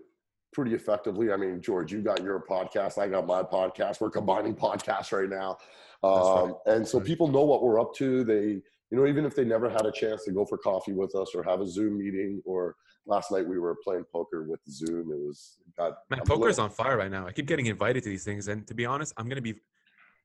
[0.52, 1.32] pretty effectively.
[1.32, 4.02] I mean, George, you got your podcast, I got my podcast.
[4.02, 5.58] We're combining podcasts right now,
[6.04, 6.76] um, right.
[6.76, 8.24] and so people know what we're up to.
[8.24, 8.62] They
[8.94, 11.34] you know, even if they never had a chance to go for coffee with us
[11.34, 12.76] or have a Zoom meeting, or
[13.08, 15.12] last night we were playing poker with Zoom.
[15.12, 15.96] It was God.
[16.12, 17.26] Man, poker is on fire right now.
[17.26, 19.56] I keep getting invited to these things, and to be honest, I'm gonna be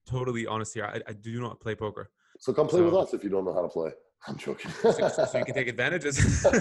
[0.07, 0.85] totally honest here.
[0.85, 2.11] I, I do not play poker.
[2.41, 3.91] So come play so, with us if you don't know how to play.
[4.29, 4.71] I'm joking.
[4.83, 6.45] so, so you can take advantages.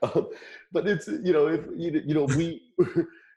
[0.00, 0.28] um,
[0.70, 2.62] but it's you know if you, you know we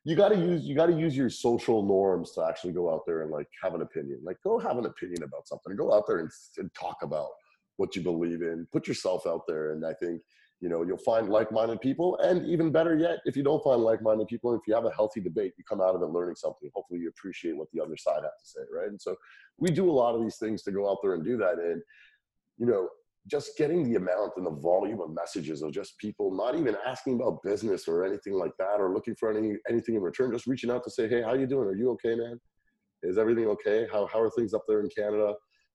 [0.08, 3.02] you got to use you got to use your social norms to actually go out
[3.06, 4.22] there and like have an opinion.
[4.24, 5.76] Like go have an opinion about something.
[5.76, 7.28] Go out there and, and talk about
[7.76, 8.66] what you believe in.
[8.72, 10.22] Put yourself out there and i think
[10.62, 14.28] you know you'll find like-minded people and even better yet if you don't find like-minded
[14.28, 16.70] people if you have a healthy debate you come out of it learning something.
[16.74, 18.88] Hopefully you appreciate what the other side has to say right?
[18.88, 19.14] And so
[19.58, 21.82] we do a lot of these things to go out there and do that and
[22.58, 22.88] you know
[23.30, 27.16] just getting the amount and the volume of messages of just people not even asking
[27.16, 30.72] about business or anything like that or looking for any anything in return just reaching
[30.72, 31.68] out to say hey how you doing?
[31.68, 32.40] Are you okay man?
[33.04, 33.88] Is everything okay?
[33.92, 35.34] How, how are things up there in canada?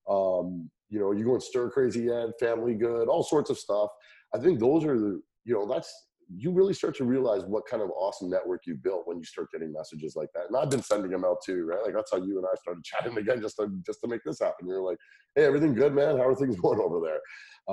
[0.09, 2.29] Um, you know you going stir crazy yet?
[2.39, 3.07] Family good?
[3.07, 3.89] All sorts of stuff.
[4.33, 5.91] I think those are the you know that's
[6.37, 9.47] you really start to realize what kind of awesome network you built when you start
[9.51, 10.47] getting messages like that.
[10.47, 11.83] And I've been sending them out too, right?
[11.83, 14.39] Like that's how you and I started chatting again just to just to make this
[14.39, 14.67] happen.
[14.67, 14.97] You're like,
[15.35, 16.17] hey, everything good, man?
[16.17, 17.19] How are things going over there?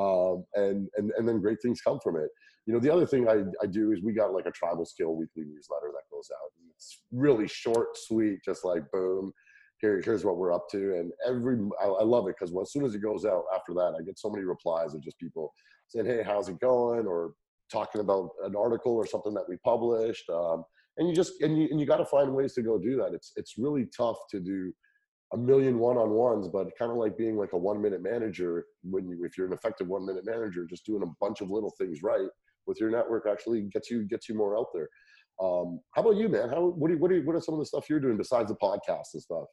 [0.02, 2.28] Um, and and and then great things come from it.
[2.66, 5.44] You know, the other thing I, I do is we got like a TribalScale weekly
[5.44, 6.52] newsletter that goes out.
[6.76, 9.32] It's really short, sweet, just like boom.
[9.80, 12.72] Here, here's what we're up to, and every m I love it 'cause well as
[12.72, 14.02] soon as it goes out after that, I,
[15.98, 20.28] I love it talking about an article or something that we published.
[20.30, 20.64] Um,
[20.96, 23.14] and you just and you and you got to find ways to go do that.
[23.14, 24.72] It's it's really tough to do
[25.33, 28.64] a million one-on-ones, but kind of like being like a one-minute manager.
[28.83, 32.02] When you if you're an effective one-minute manager, just doing a bunch of little things
[32.02, 32.28] right
[32.66, 34.88] with your network actually gets you gets you more out there.
[35.40, 36.50] Um, how about you, man?
[36.50, 38.50] How what do you, what are what are some of the stuff you're doing besides
[38.50, 39.46] the podcast and stuff?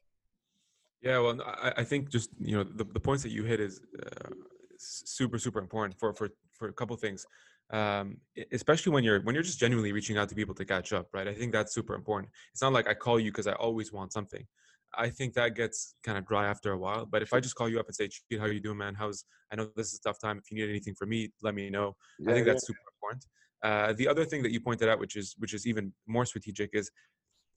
[1.01, 3.79] Yeah, well, I, I think just you know the, the points that you hit is
[4.03, 4.29] uh,
[4.77, 7.25] super super important for for for a couple things
[7.71, 8.17] um,
[8.51, 11.27] especially when you're when you're just genuinely reaching out to people to catch up right?
[11.27, 12.31] I think that's super important.
[12.53, 14.45] It's not like i call you because i always want something.
[14.97, 17.69] I think that gets kind of dry after a while but if i just call
[17.69, 18.95] you up and say how you doing man?
[18.95, 20.37] How's i know this is a tough time.
[20.37, 21.95] If you need anything from me let me know.
[22.19, 22.67] Yeah, i think that's yeah.
[22.67, 23.25] super important.
[23.63, 26.69] Uh, the other thing that you pointed out which is which is even more strategic
[26.73, 26.91] is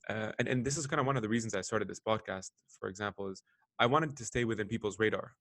[0.09, 2.49] uh, and, and this is kind of one of the reasons i started this podcast
[2.79, 3.43] for example is
[3.77, 5.35] i wanted to stay within people's radar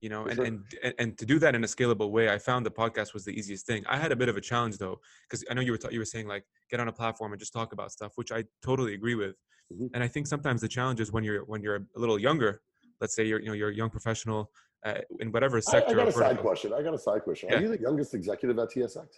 [0.00, 0.44] you know and, sure.
[0.44, 0.60] and
[0.98, 3.66] and to do that in a scalable way i found the podcast was the easiest
[3.66, 5.88] thing i had a bit of a challenge though because i know you were ta-
[5.90, 8.44] you were saying like get on a platform and just talk about stuff which i
[8.62, 9.36] totally agree with
[9.72, 9.88] Mhm.
[9.94, 12.60] and i think sometimes the challenge is when you're when you're a little younger
[13.00, 14.52] let's say you're you know you're a young professional
[14.84, 16.72] uh, in whatever sector I got a side question.
[16.72, 17.48] I got a side question.
[17.48, 17.56] Yeah.
[17.56, 19.08] Are you the youngest executive at TSX?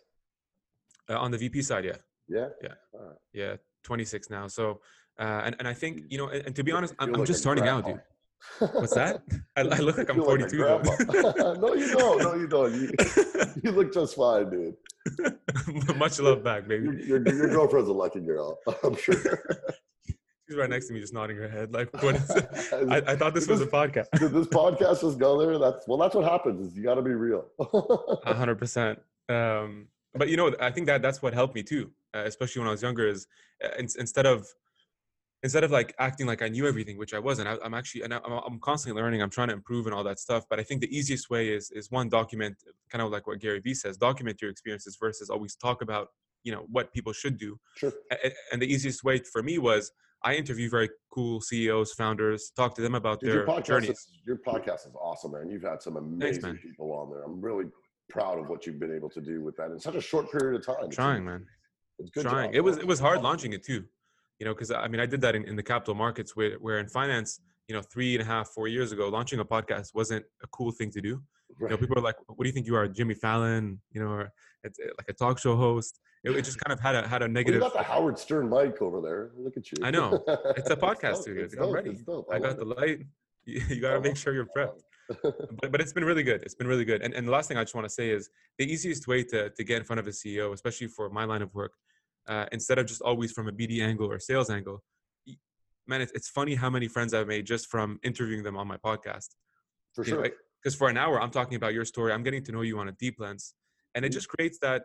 [1.11, 1.97] Uh, on the vp side yeah
[2.29, 2.49] Yeah.
[2.63, 2.75] Yeah.
[2.95, 3.17] All right.
[3.35, 4.81] yeah 26 now so
[5.19, 7.41] uh, and, and i think you know and, and to be honest i'm, I'm just
[7.41, 8.01] starting out dude
[8.59, 9.23] what's that
[9.57, 10.59] I, I look like i'm feel like 42
[11.61, 12.23] no, you don't.
[12.23, 12.75] No, you don't.
[12.75, 12.91] You,
[13.63, 14.75] you look just fine, dude.
[15.97, 18.59] much love back baby Your, your, your girlfriend's a lucky girl.
[18.85, 19.15] I'm sure.
[20.47, 22.31] she's right next to me just nodding her head like what is?
[22.31, 25.59] I, I thought this was a podcast Did this podcast just go there?
[25.59, 25.99] That's well.
[25.99, 26.61] That's what happens.
[26.61, 27.47] Is you got to be real.
[28.25, 29.01] Hundred percent.
[29.29, 32.69] Um, but you know, I think that that's what helped me too, uh, especially when
[32.69, 33.07] I was younger.
[33.07, 33.27] Is
[33.65, 34.47] uh, in, instead of
[35.43, 37.49] instead of like acting like I knew everything, which I wasn't.
[37.49, 39.23] I, I'm actually, and I- I'm, I'm constantly learning.
[39.23, 40.45] I'm trying to improve and all that stuff.
[40.51, 42.57] But I think the easiest way is is one document,
[42.91, 46.09] kind of like what Gary Vee says, document your experiences versus always talk about
[46.45, 47.59] you know what people should do.
[47.77, 47.93] sure.
[48.53, 49.91] And the easiest way for me was
[50.25, 53.91] I interview very cool CEOs, founders, talk to them about Dude, their your podcast journeys.
[53.91, 55.49] is your podcast is awesome, man.
[55.51, 56.59] You've had some amazing man.
[56.63, 57.23] people on there.
[57.23, 57.67] I'm really
[58.09, 60.59] proud of what you've been able to do with that in such a short period
[60.59, 60.77] of time.
[60.79, 61.45] It's- trying, man.
[62.01, 62.23] It's good.
[62.25, 62.49] trying.
[62.51, 62.85] job, It was man.
[62.85, 63.85] it was hard launching it too,
[64.39, 66.79] you know, because I mean I did that in, in the capital markets where where
[66.79, 70.25] in finance, you know, three and a half four years ago, launching a podcast wasn't
[70.43, 71.21] a cool thing to do.
[71.61, 74.11] You know, people are like, "What do you think you are, Jimmy Fallon?" You know,
[74.11, 74.33] or
[74.65, 75.99] it's uh, like a talk show host.
[76.25, 78.49] It, it just kind of had a had a Well, you got the Howard Stern
[78.51, 79.31] mic over there.
[79.37, 79.79] Look at you.
[79.83, 80.23] I know.
[80.57, 81.55] It's a podcast studio, it's.
[81.55, 81.91] I'm dope, ready.
[81.91, 82.29] it's dope.
[82.31, 82.79] I got the it.
[82.79, 82.99] light.
[83.45, 84.83] You, you gotta make sure you're prepped.
[85.23, 86.43] But, but it's been really good.
[86.43, 87.01] It's been really good.
[87.01, 89.49] And and the last thing I just want to say is the easiest way to
[89.49, 91.73] to get in front of a CEO, especially for my line of work,
[92.29, 94.83] uh, instead of just always from a BD angle or sales angle,
[95.87, 98.77] man, it's, it's funny how many friends I've made just from interviewing them on my
[98.77, 99.31] podcast.
[99.95, 100.31] For You sure.
[100.63, 102.13] Because for an hour, I'm talking about your story.
[102.13, 103.55] I'm getting to know you on a deep lens,
[103.95, 104.13] and it Mhm.
[104.13, 104.85] just creates that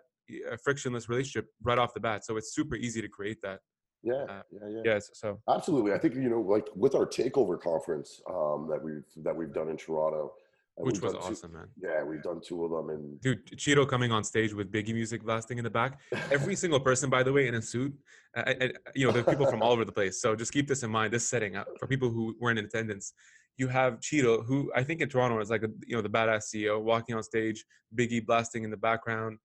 [0.49, 2.23] uh, frictionless relationship right off the bat.
[2.25, 3.59] So it's super easy to create that.
[4.03, 4.81] yeah, uh, yeah, yeah.
[4.85, 5.09] Yes.
[5.13, 5.91] So Absolutely.
[5.93, 9.69] I think you know, like with our takeover conference um, that we've that we've done
[9.69, 10.33] in Toronto,
[10.77, 11.67] which was done two- awesome, man.
[11.77, 15.23] yeah, we've done two of them, and Dude, Sheetal coming on stage with Biggie music
[15.23, 15.99] blasting in the back.
[16.31, 17.93] Every single person, by the way, in a suit.
[18.35, 20.19] Uh, uh, you know, there are people from all over the place.
[20.19, 21.13] So just keep this in mind.
[21.13, 23.13] This setting uh, for people who weren't in attendance.
[23.57, 26.45] You have Sheetal, who I think in Toronto is like a, you know the badass
[26.53, 27.63] CEO walking on stage,
[27.95, 29.37] Biggie blasting in the background.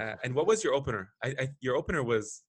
[0.00, 1.10] Uh, and what was your opener?
[1.24, 2.44] I, I, your opener was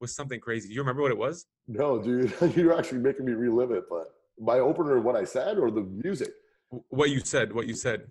[0.00, 0.68] was something crazy.
[0.68, 1.46] Do you remember what it was?
[1.66, 3.84] no, dude, you're actually making me relive it.
[3.90, 4.06] But
[4.38, 6.30] my opener, what I said, or the music.
[6.88, 7.52] What you said?
[7.52, 8.06] What you said?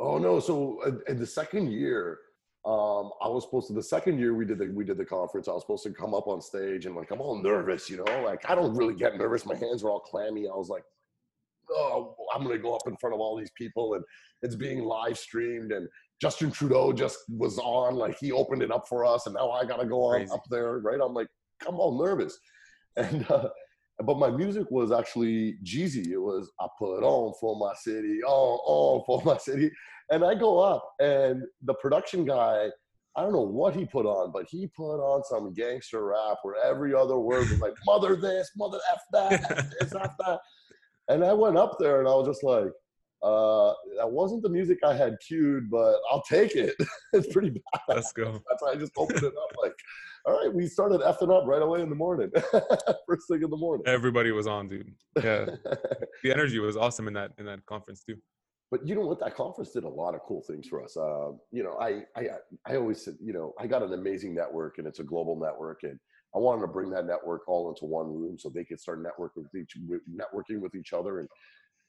[0.00, 0.40] Oh no!
[0.40, 2.18] So uh, in the second year,
[2.64, 3.74] um, I was supposed to.
[3.74, 5.46] The second year we did the we did the conference.
[5.46, 8.22] I was supposed to come up on stage and like I'm all nervous, you know.
[8.24, 9.46] Like I don't really get nervous.
[9.46, 10.48] My hands were all clammy.
[10.48, 10.82] I was like,
[11.70, 14.02] oh, I'm gonna go up in front of all these people, and
[14.42, 15.70] it's being live streamed.
[15.70, 15.88] And
[16.20, 17.94] Justin Trudeau just was on.
[17.94, 20.32] Like he opened it up for us, and now I gotta go on Crazy.
[20.32, 20.98] up there, right?
[21.00, 21.28] I'm like,
[21.68, 22.36] I'm all nervous,
[22.96, 23.30] and.
[23.30, 23.48] Uh,
[24.04, 26.08] but my music was actually Jeezy.
[26.08, 29.70] It was I put on for my city, on on for my city,
[30.10, 32.68] and I go up, and the production guy,
[33.16, 36.62] I don't know what he put on, but he put on some gangster rap where
[36.64, 40.40] every other word was like mother this, mother f that, f this, f that,
[41.08, 42.68] and I went up there and I was just like,
[43.26, 46.76] uh, that wasn't the music I had cued, but I'll take it.
[47.12, 47.80] it's pretty bad.
[47.88, 48.32] Let's go.
[48.48, 49.74] That's why I just opened it up like,
[50.24, 52.30] all right, we started effing up right away in the morning,
[53.08, 53.84] first thing in the morning.
[53.86, 54.92] Everybody was on, dude.
[55.16, 55.46] Yeah,
[56.22, 58.16] the energy was awesome in that in that conference too.
[58.70, 61.30] but you know what that conference did a lot of cool things for us uh,
[61.52, 62.22] you know I, I
[62.66, 65.84] i always said you know i got an amazing network and it's a global network
[65.84, 65.98] and
[66.34, 69.44] i wanted to bring that network all into one room so they could start networking
[69.44, 69.76] with each
[70.20, 71.28] networking with each other and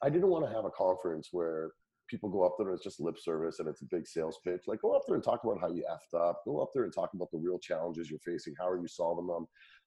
[0.02, 1.70] i didn't want to have a conference where
[2.08, 4.62] people go up there and it's just lip service and it's a big sales pitch
[4.66, 6.92] like go up there and talk about how you effed up go up there and
[6.92, 9.46] talk about the real challenges you're facing how are you solving them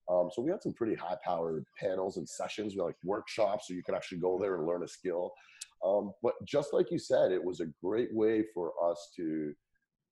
[0.10, 3.84] um, so we had some pretty high powered panels and sessions like workshops so you
[3.84, 5.32] could actually go there and learn a skill
[5.84, 9.24] um, but just like you said, it was a great way for us to,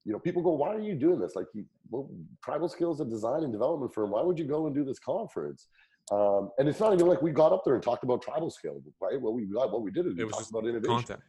[0.05, 1.35] you know, people go, why are you doing this?
[1.35, 2.09] Like, you, well,
[2.45, 4.11] TribalScale's, a design and development firm.
[4.11, 5.67] Why would you go and do this conference?
[6.11, 8.81] Um, and it's not even like we got up there and talked about Tribal scale,
[9.01, 9.19] right?
[9.19, 10.95] What we got, what we did is we It was talked about innovation.
[10.95, 11.19] Content.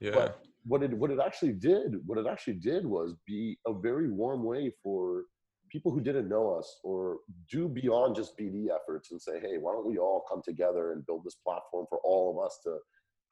[0.00, 0.10] Yeah.
[0.12, 4.10] But what it what it actually did, what it actually did was be a very
[4.10, 5.24] warm way for
[5.70, 7.18] people who didn't know us or
[7.50, 11.04] do beyond just BD efforts and say, hey, why don't we all come together and
[11.06, 12.78] build this platform for all of us to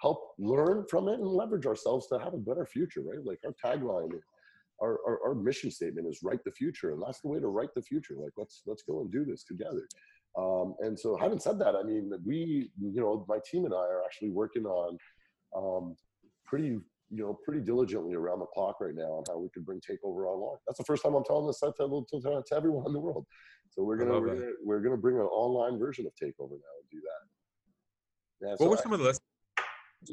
[0.00, 3.24] help learn from it and leverage ourselves to have a better future, right?
[3.24, 4.10] Like our tagline,
[4.82, 6.92] our, our, our mission statement is write the future.
[6.92, 8.14] And that's the way to write the future.
[8.18, 9.86] Like let's let's go and do this together.
[10.36, 13.78] Um, and so having said that, I mean we, you know, my team and I
[13.78, 14.98] are actually working on
[15.56, 15.96] um,
[16.44, 16.78] pretty
[17.10, 20.26] you know, pretty diligently around the clock right now on how we could bring takeover
[20.26, 20.58] online.
[20.66, 23.26] That's the first time I'm telling this to, to, to, everyone in the world.
[23.70, 26.90] So we're gonna we're gonna, we're gonna bring an online version of takeover now and
[26.90, 28.46] do that.
[28.46, 29.22] Yeah, what so were some of the lessons?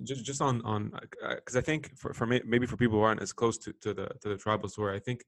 [0.03, 0.91] Just, just on on
[1.35, 3.93] because uh, I think for, for maybe for people who aren't as close to, to
[3.93, 5.23] the to the tribal story, I think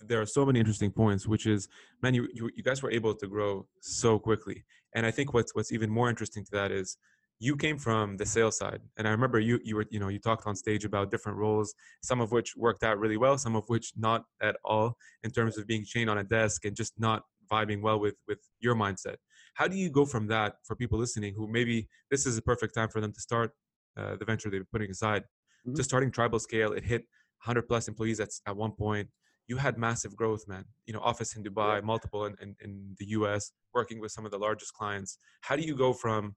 [0.00, 1.26] there are so many interesting points.
[1.26, 1.68] Which is,
[2.02, 5.54] man, you, you you guys were able to grow so quickly, and I think what's
[5.54, 6.96] what's even more interesting to that is
[7.40, 10.18] you came from the sales side and i remember you you were you know you
[10.18, 13.64] talked on stage about different roles some of which worked out really well some of
[13.68, 17.22] which not at all in terms of being chained on a desk and just not
[17.50, 19.16] vibing well with with your mindset
[19.54, 22.74] how do you go from that for people listening who maybe this is a perfect
[22.74, 23.52] time for them to start
[23.96, 25.74] uh, the venture they've been putting aside mm-hmm.
[25.74, 27.02] to starting tribal scale it hit
[27.44, 29.08] 100 plus employees at, at one point
[29.48, 30.64] you had massive growth man.
[30.86, 34.30] You know office in dubai multiple in, in, in the us working with some of
[34.30, 35.18] the largest clients.
[35.40, 36.36] How do you go from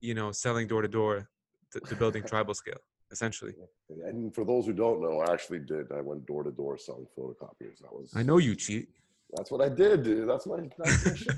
[0.00, 1.28] you know selling door to door
[1.72, 3.54] to building TribalScale essentially?
[4.04, 7.06] And for those who don't know i actually did i went door to door selling
[7.16, 7.78] photocopiers.
[7.80, 8.88] That was i know you cheat.
[9.34, 10.28] That's what i did dude.
[10.28, 11.36] That's my, that's my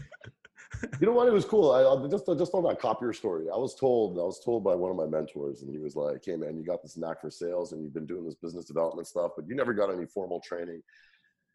[1.01, 1.29] you know what?
[1.29, 1.73] It was cool.
[1.73, 4.91] I just just on that copier story i was told i was told by one
[4.91, 7.73] of my mentors and he was like hey man you got this knack for sales
[7.73, 10.83] and you've been doing this business development stuff but you never got any formal training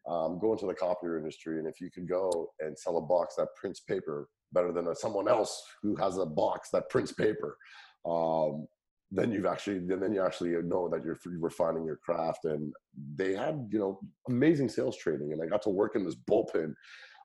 [0.08, 3.34] um, go into the copier industry and if you could go and sell a box
[3.36, 7.56] that prints paper better than someone else who has a box that prints paper.
[8.04, 8.66] Um,
[9.12, 12.72] then you've actually then you actually know that you're refining your craft and
[13.14, 16.74] they had you know amazing sales training and i got to work in this bullpen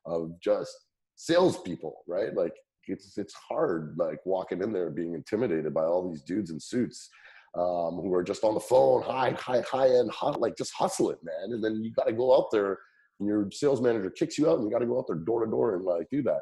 [0.06, 0.72] of just
[1.16, 2.54] salespeople right like
[2.88, 7.10] it's it's hard like walking in there being intimidated by all these dudes in suits
[7.56, 11.18] um, who are just on the phone high high high end hot like just hustling
[11.24, 12.78] man and then you got to go out there
[13.20, 15.44] and your sales manager kicks you out and you got to go out there door
[15.44, 16.40] to door and like do that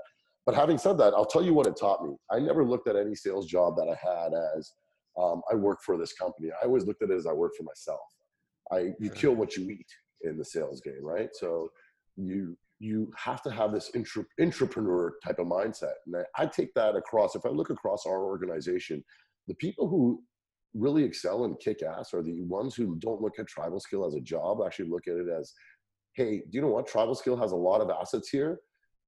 [0.50, 2.15] but having said that, I'll tell you what it taught me.
[2.32, 4.74] I never looked at any sales job that I had as
[5.15, 6.50] um, I work for this company.
[6.50, 8.00] I always looked at it as I work for myself.
[8.72, 9.86] I you kill what you eat
[10.24, 11.30] in the sales game, right?
[11.34, 11.69] So
[12.15, 16.74] you you have to have this intra, entrepreneur type of mindset, and I, I take
[16.74, 17.36] that across.
[17.36, 19.04] If I look across our organization,
[19.48, 20.19] the people who
[20.74, 24.22] really excel and kick ass are the ones who don't look at TribalScale as a
[24.22, 24.60] job.
[24.66, 25.54] Actually, look at it as,
[26.14, 26.88] hey, do you know what?
[26.88, 28.60] TribalScale has a lot of assets here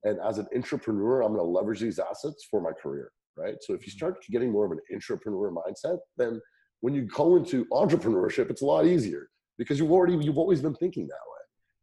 [0.04, 3.56] and as an entrepreneur, I'm going to leverage these assets for my career, right?
[3.62, 3.98] So if you mm-hmm.
[3.98, 6.42] start getting more of an entrepreneur mindset, then
[6.82, 10.74] when you go into entrepreneurship, it's a lot easier because you've already you've always been
[10.74, 11.42] thinking that way,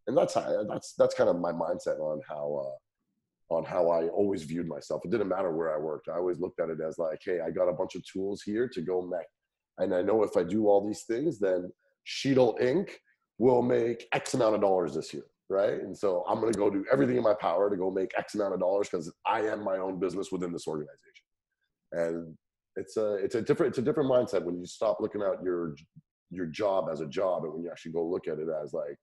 [0.09, 2.75] and that's how that's that's kind of my mindset on how
[3.51, 5.03] uh, on how I always viewed myself.
[5.05, 6.09] It didn't matter where I worked.
[6.09, 8.69] I always looked at it as like, hey, I got a bunch of tools here
[8.69, 9.27] to go make,
[9.79, 11.71] and I know if I do all these things, then
[12.07, 12.91] Sheetal Inc.
[13.39, 15.81] will make X amount of dollars this year right?
[15.81, 18.35] And so I'm going to go do everything in my power to go make X
[18.35, 21.25] amount of dollars because I am my own business within this organization.
[21.93, 22.35] And
[22.77, 25.75] it's a it's a different it's a different mindset when you stop looking at your
[26.31, 28.97] your job as a job and when you actually go look at it as like,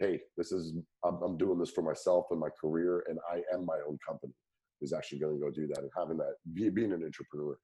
[0.00, 0.74] hey, this is
[1.04, 4.32] I'm, I'm doing this for myself and my career, and I am my own company.
[4.82, 7.56] Is actually going to go do that and having that being an entrepreneur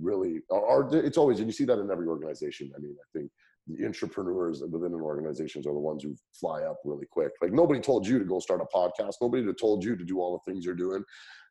[0.00, 2.70] really are it's always and you see that in every organization.
[2.76, 3.30] I mean, I think
[3.66, 7.32] the entrepreneurs within an organization are the ones who fly up really quick.
[7.42, 9.14] Like nobody told you to go start a podcast.
[9.20, 11.02] Nobody told you to do all the things you're doing.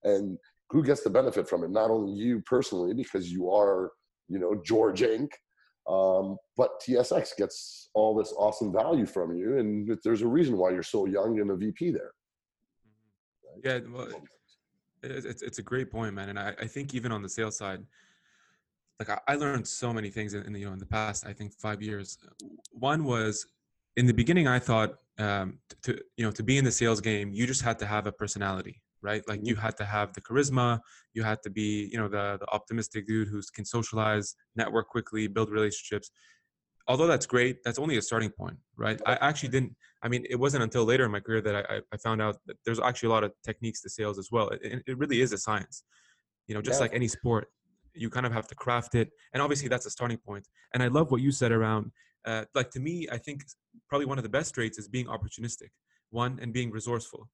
[0.03, 0.37] And
[0.69, 1.71] who gets the benefit from it?
[1.71, 3.91] Not only you personally, because you are,
[4.29, 5.29] you know, George Inc.,
[5.87, 9.59] um, but TSX gets all this awesome value from you.
[9.59, 12.11] And there's a reason why you're so young and a VP there.
[13.63, 13.83] Right?
[13.83, 14.23] Yeah, well,
[15.03, 16.29] it's, it's a great point, man.
[16.29, 17.83] And I, I think even on the sales side,
[18.99, 21.25] like I, I learned so many things in, in, the you know in the past
[21.25, 22.17] I think five years.
[22.71, 23.45] One was
[23.95, 27.31] in the beginning I thought um, to you know to be in the sales game
[27.33, 29.61] you just had to have a personality right like you mm-hmm.
[29.65, 30.79] had to have the charisma
[31.13, 35.27] you had to be you know the the optimistic dude who can socialize network quickly
[35.27, 36.11] build relationships
[36.87, 40.35] although that's great that's only a starting point right i actually didn't i mean it
[40.35, 43.11] wasn't until later in my career that i, I found out that there's actually a
[43.11, 45.83] lot of techniques to sales as well it, it really is a science
[46.47, 46.85] you know just yeah.
[46.85, 47.47] like any sport
[47.95, 50.47] you kind of have to craft it and obviously that's a starting point.
[50.73, 51.91] And i love what you said around
[52.25, 53.43] uh, like to me i think
[53.89, 55.69] probably one of the best traits is being opportunistic
[56.09, 57.29] one and being resourceful.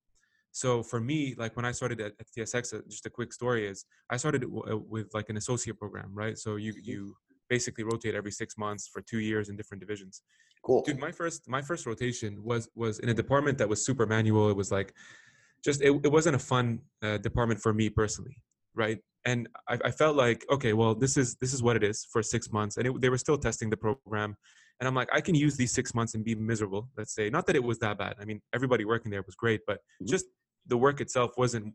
[0.52, 3.67] So for me like when i started at, at tsx uh, just a quick story
[3.71, 6.38] is i started w- uh, with like an associate program right?
[6.38, 6.89] So you mm-hmm.
[6.91, 7.15] you
[7.50, 10.21] basically rotate every six months for two years in different divisions.
[10.63, 10.81] Cool.
[10.83, 14.50] Dude my first my first rotation was was in a department that was super manual.
[14.50, 14.94] It was like
[15.63, 18.38] just it, it wasn't a fun uh, department for me personally
[18.76, 22.08] right and I, I, felt like okay well this is this is what it is
[22.12, 24.36] for six months and it, they were still testing the program
[24.80, 27.46] and i'm like i can use these six months and be miserable let's say not
[27.46, 30.08] that it was that bad i mean everybody working there was great but mm-hmm.
[30.08, 30.26] just
[30.67, 31.74] the work itself wasn't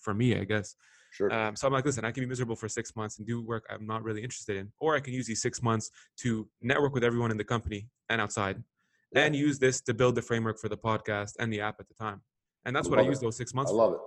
[0.00, 0.74] for me, I guess.
[1.10, 1.32] Sure.
[1.32, 3.64] Um, so I'm like, listen, I can be miserable for six months and do work
[3.70, 7.02] I'm not really interested in, or I can use these six months to network with
[7.02, 8.62] everyone in the company and outside,
[9.14, 9.24] Yeah.
[9.24, 11.94] and use this to build the framework for the podcast and the app at the
[11.94, 12.20] time.
[12.64, 13.26] And that's I what I used it.
[13.26, 14.00] those six I months for love it.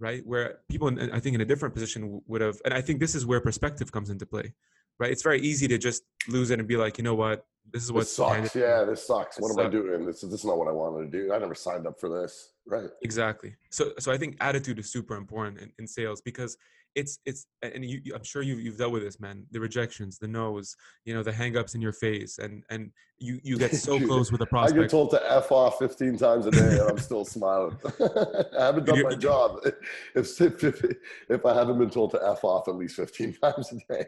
[0.00, 0.26] Right?
[0.26, 3.14] Where people, in, I think, in a different position would have, and I think this
[3.14, 4.52] is where perspective comes into play,
[4.98, 5.12] right?
[5.12, 7.90] It's very easy to just lose it and be like, you know what, this is
[7.90, 8.52] handed sucks.
[8.52, 9.36] to me." Yeah, this sucks.
[9.36, 10.04] This What am I doing?
[10.06, 11.32] This is this is not what I wanted to do.
[11.32, 12.54] I never signed up for this.
[12.66, 12.88] Right.
[13.02, 13.54] Exactly.
[13.70, 16.56] So, so I think attitude is super important in, in sales because
[16.94, 19.46] it's it's and you, I'm sure you've you've dealt with this, man.
[19.50, 20.74] The rejections, the no's,
[21.04, 24.40] you know, the hangups in your face, and and you you get so close with
[24.40, 24.90] a I get prospect.
[24.90, 27.76] told to f off 15 times a day, and I'm still smiling.
[28.00, 29.60] I haven't done my job.
[30.14, 30.84] If, if
[31.28, 34.06] if I haven't been told to f off at least 15 times a day.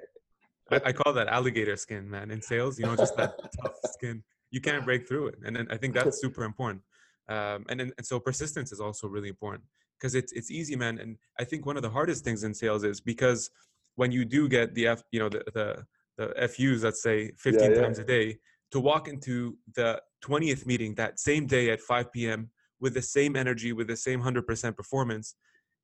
[0.70, 2.30] I, I call that alligator skin, man.
[2.30, 4.22] In sales, you know, just that tough skin.
[4.50, 6.82] You can't break through it, and then I think that's super important.
[7.28, 9.64] Um, and then and so persistence is also really important
[10.02, 10.98] because it's it's easy, man.
[10.98, 13.50] And I think one of the hardest things in sales is because
[13.94, 15.84] when you do get the f, you know, the the
[16.18, 17.80] the FUs, let's say 15 yeah.
[17.80, 18.38] times a day,
[18.72, 22.50] to walk into the 20th meeting that same day at 5 p.m.
[22.80, 25.36] with the same energy, with the same 100% performance,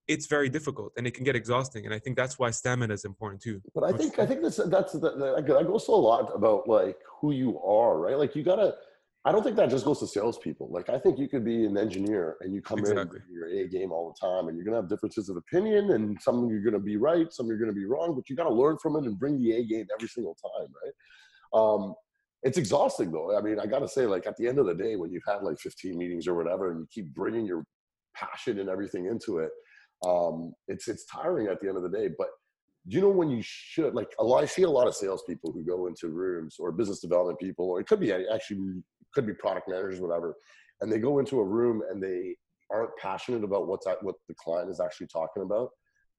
[0.06, 1.86] it's very difficult and it can get exhausting.
[1.86, 3.62] And I think that's why stamina is important too.
[3.74, 6.98] But I think I think that's that's the, the, that goes a lot about like
[7.20, 8.18] who you are, right?
[8.18, 8.74] Like you gotta.
[9.28, 10.68] I don't think that just goes to salespeople.
[10.70, 13.20] Like I think you could be an engineer and you come Exactly.
[13.28, 16.16] in your A game all the time, and you're gonna have differences of opinion, and
[16.22, 18.96] some you're gonna be right, some you're gonna be wrong, but you gotta learn from
[18.96, 20.94] it and bring the A game every single time, right?
[21.60, 21.94] Um,
[22.42, 23.36] it's exhausting though.
[23.36, 25.42] I mean, I gotta say, like at the end of the day, when you've had
[25.42, 27.66] like 15 meetings or whatever, and you keep bringing your
[28.14, 29.50] passion and everything into it,
[30.06, 32.08] um, it's it's tiring at the end of the day.
[32.16, 32.28] But
[32.88, 34.42] do you know when you should like a lot?
[34.42, 37.80] I see a lot of salespeople who go into rooms or business development people, or
[37.80, 38.82] it could be actually
[39.14, 40.36] could be product managers, whatever,
[40.80, 42.36] and they go into a room and they
[42.70, 45.70] aren't passionate about what's at, what the client is actually talking about.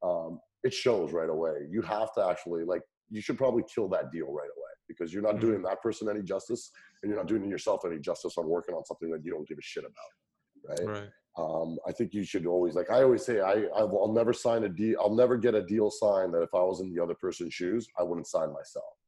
[0.04, 1.68] Um, it shows right away.
[1.70, 5.24] You have to actually like you should probably kill that deal right away because you're
[5.24, 5.42] not Mhm.
[5.42, 6.72] doing that person any justice
[7.02, 9.58] and you're not doing yourself any justice on working on something that you don't give
[9.58, 10.88] a shit about, right?
[10.88, 11.10] Right.
[11.38, 14.70] um, I think you should always like I always say I I'll never sign a
[14.70, 15.00] deal.
[15.00, 17.88] I'll never get a deal signed that if I was in the other person's shoes,
[17.98, 18.99] I wouldn't sign myself.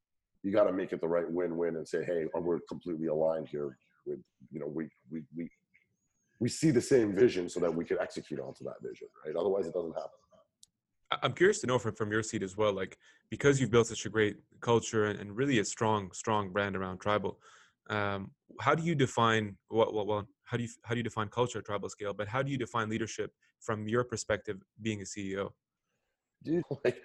[0.44, 3.78] You got to make it the right win-win and say, hey, we're completely aligned here.
[4.06, 4.20] With
[4.50, 5.50] you know, we we we
[6.40, 9.36] we see the same vision so that we can execute onto that vision, right?
[9.36, 10.10] Otherwise, it doesn't happen.
[11.22, 12.98] I'm curious to know from, from your seat as well, like
[13.30, 17.00] because you've built such a great culture and, and really a strong, strong brand around
[17.00, 17.40] tribal.
[17.90, 21.28] Um, how do you define what, well, well, how do you how do you define
[21.28, 22.16] culture at TribalScale?
[22.16, 25.52] But how do you define leadership from your perspective, being a CEO?
[26.44, 27.04] Dude, like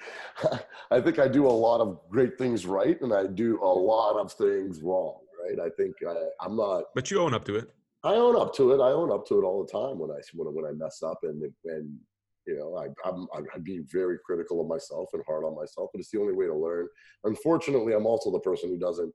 [0.91, 4.19] I think I do a lot of great things right, and I do a lot
[4.19, 5.59] of things wrong, right?
[5.61, 7.71] I think I, I'm not But you own up to it.
[8.05, 8.81] I own up to it.
[8.81, 11.19] I own up to it all the time when I when, when I mess up
[11.25, 11.99] and and
[12.47, 16.01] you know I, I'm I'm being very critical of myself and hard on myself, but
[16.01, 16.89] it's the only way to learn.
[17.25, 19.13] Unfortunately, I'm also the person who doesn't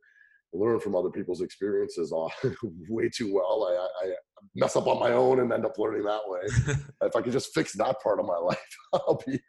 [0.54, 2.14] learn from other people's experiences
[2.90, 3.68] way too well.
[3.70, 4.14] I, I, I
[4.56, 6.76] mess up on my own and end up learning that way.
[7.04, 8.58] if I could just fix that part of my life,
[8.94, 9.40] I'll be.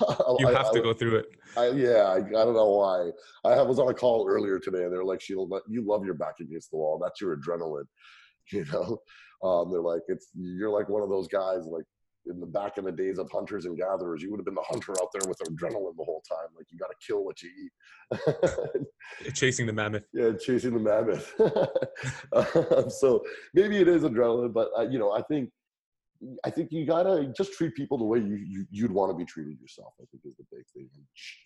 [0.00, 1.26] I'll, you have I to would- go through it.
[1.56, 3.10] I, yeah, I, I don't know why.
[3.44, 6.34] I was on a call earlier today, and they're like, "Sheetal, you love your back
[6.40, 7.00] against the wall.
[7.02, 7.84] That's your adrenaline."
[8.52, 8.98] You know,
[9.48, 11.84] um, they're like, "It's you're like one of those guys like."
[12.28, 14.62] In the back in the days of hunters and gatherers, you would have been the
[14.62, 16.48] hunter out there with adrenaline the whole time.
[16.56, 19.34] Like you got to kill what you eat.
[19.34, 20.04] Chasing the mammoth.
[20.12, 21.34] yeah, chasing the mammoth.
[22.80, 23.24] um, so
[23.54, 25.50] maybe it is adrenaline, but uh, you know, I think
[26.44, 29.24] I think you gotta just treat people the way you, you you'd want to be
[29.24, 29.92] treated yourself.
[30.00, 30.88] I think is the big thing.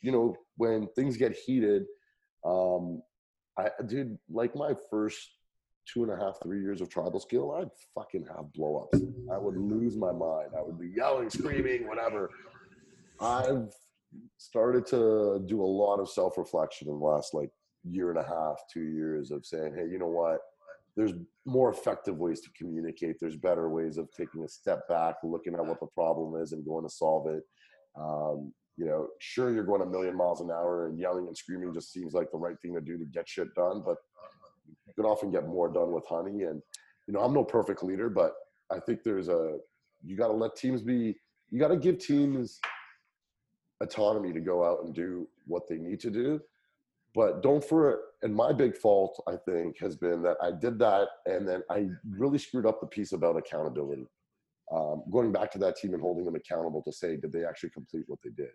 [0.00, 1.84] You know, when things get heated,
[2.44, 3.02] um,
[3.58, 5.30] I dude, like my first
[5.86, 9.02] two and a half, three years of TribalScale, I'd fucking have blowups.
[9.32, 10.50] I would lose my mind.
[10.56, 12.30] I would be yelling, screaming, whatever.
[13.20, 13.72] I've
[14.38, 17.50] started to do a lot of self reflection in the last like
[17.84, 20.38] year and a half, two years of saying, hey, you know what?
[20.96, 21.12] There's
[21.46, 23.16] more effective ways to communicate.
[23.18, 26.64] There's better ways of taking a step back, looking at what the problem is, and
[26.64, 27.42] going to solve it.
[27.98, 31.74] Um, you know, sure, you're going a million miles an hour and yelling and screaming
[31.74, 33.96] just seems like the right thing to do to get shit done, but
[34.86, 36.42] you can often get more done with honey.
[36.42, 36.62] And
[37.06, 38.32] you know, I'm no perfect leader, but
[38.70, 39.58] I think there's a
[40.04, 41.16] you got to let teams be.
[41.50, 42.60] You got to give teams
[43.82, 46.40] autonomy to go out and do what they need to do.
[47.14, 51.08] But don't for and my big fault, I think, has been that I did that
[51.26, 54.06] and then I really screwed up the piece about accountability.
[54.72, 57.70] Um, going back to that team and holding them accountable to say, did they actually
[57.70, 58.52] complete what they did?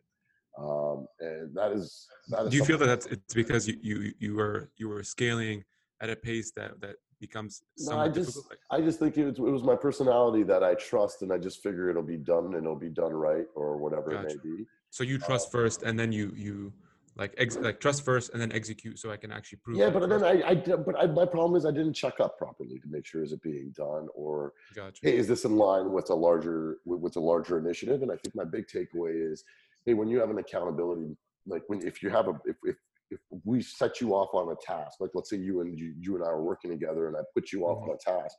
[0.57, 4.13] Um, and that is that is Do you feel that that's it's because you you
[4.17, 5.63] you were you were scaling
[6.01, 8.57] at a pace that that becomes No, I just, difficult?
[8.69, 11.63] I just think it was, it was my personality that I trust, and I just
[11.63, 14.65] figure it'll be done, and it'll be done right, or whatever it may be.
[14.89, 16.73] so you uh, trust first, and then you you
[17.15, 19.77] like ex- like trust first, and then execute, so I can actually prove.
[19.77, 22.77] Yeah, but then I, I, but I, my problem is I didn't check up properly
[22.79, 24.99] to make sure is it being done, or Gotcha.
[25.01, 28.03] hey, is this in line with a larger with, with a larger initiative?
[28.03, 29.43] And I think my big takeaway is,
[29.85, 31.17] hey, when you have an accountability,
[31.47, 32.75] like when if you have a if if
[33.09, 36.15] if we set you off on a task, like let's say you and you, you
[36.15, 38.35] and I are working together, and I put you off on a task,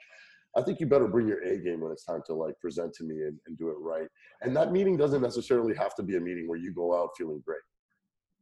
[0.57, 3.05] I think you better bring your A game when it's time to like present to
[3.05, 4.09] me and, and do it right.
[4.43, 7.43] And that meeting doesn't necessarily have to be a meeting where you go out feeling
[7.45, 7.61] great.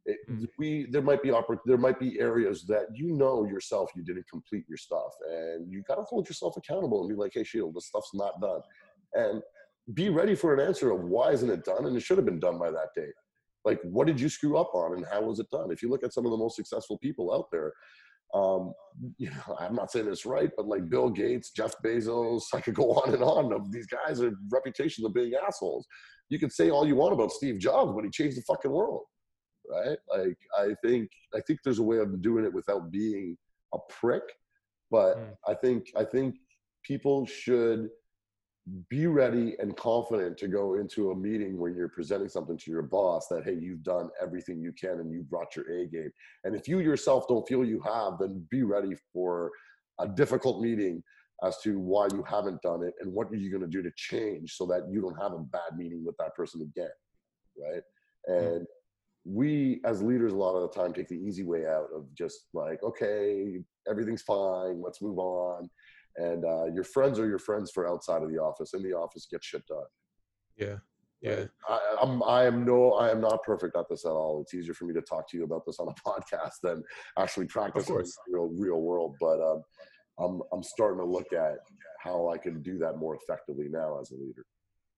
[0.07, 0.49] It, Mhm.
[0.59, 4.29] We there might be oppor- there might be areas that you know yourself you didn't
[4.29, 7.75] complete your stuff, and you got to hold yourself accountable and be like, hey, Sheetal,
[7.75, 8.61] this stuff's not done,
[9.15, 9.43] and
[9.95, 12.41] be ready for an answer of why isn't it done, and it should have been
[12.41, 13.15] done by that date.
[13.67, 15.71] Like, what did you screw up on, and how was it done?
[15.73, 17.73] If you look at some of the most successful people out there,
[18.33, 18.73] um,
[19.19, 22.75] you know, I'm not saying it's right, but like Bill Gates, Jeff Bezos, I could
[22.75, 23.53] go on and on.
[23.53, 25.87] Of these guys are reputations of being assholes.
[26.29, 29.03] You can say all you want about Steve Jobs, but he changed the fucking world,
[29.71, 29.99] right?
[30.09, 33.37] Like, I think I think there's a way of doing it without being
[33.75, 34.25] a prick,
[34.91, 35.37] but Mm.
[35.49, 36.37] I think I think
[36.85, 37.91] people should
[38.89, 42.83] be ready and confident to go into a meeting where you're presenting something to your
[42.83, 46.11] boss that hey you've done everything you can and you've brought your a game.
[46.45, 49.53] And if you yourself don't feel you have then be ready for
[50.01, 51.03] a difficult meeting
[51.45, 53.91] as to why you haven't done it and what are you going to do to
[53.97, 56.89] change so that you don't have a bad meeting with that person again
[57.57, 57.83] right?
[58.29, 58.57] Mm.
[58.57, 58.67] And
[59.25, 62.47] we as leaders a lot of the time take the easy way out of just
[62.55, 63.59] like okay
[63.91, 65.69] everything's fine let's move on
[66.17, 68.75] and uh, your friends are your friends for outside of the office.
[68.75, 69.85] In the office, get shit done.
[70.57, 70.77] Yeah.
[71.23, 71.45] Yeah.
[71.69, 74.41] I, I'm I am no I am not perfect at this at all.
[74.43, 76.83] It's easier for me to talk to you about this on a podcast than
[77.19, 79.17] actually practice in the real real world.
[79.21, 79.63] But um,
[80.19, 81.59] I'm I'm starting to look at
[82.01, 84.45] how I can do that more effectively now as a leader.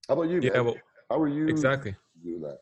[0.09, 0.41] How about you?
[0.43, 0.51] Yeah.
[0.55, 0.65] man?
[0.67, 0.77] Well,
[1.11, 1.95] how are you exactly.
[2.23, 2.59] doing that?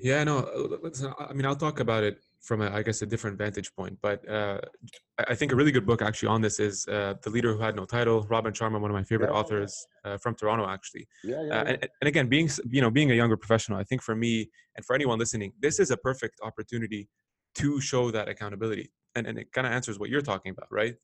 [0.00, 0.38] Yeah, no.
[0.38, 3.74] uh, Listen, I mean, I'll talk about it from, a, I guess, a different vantage
[3.74, 3.98] point.
[4.00, 4.60] But uh,
[5.26, 7.76] I think a really good book actually on this is uh, "The Leader Who Had
[7.76, 9.38] No Title." Robin Sharma, one of my favorite Yeah.
[9.38, 11.08] authors uh, from Toronto, actually.
[11.24, 11.60] Yeah, yeah.
[11.60, 11.70] Uh, yeah.
[11.70, 14.84] and, and again, being you know being a younger professional, I think for me and
[14.84, 17.08] for anyone listening, this is a perfect opportunity
[17.56, 20.94] to show that accountability, and and it kind of answers what you're talking about, right?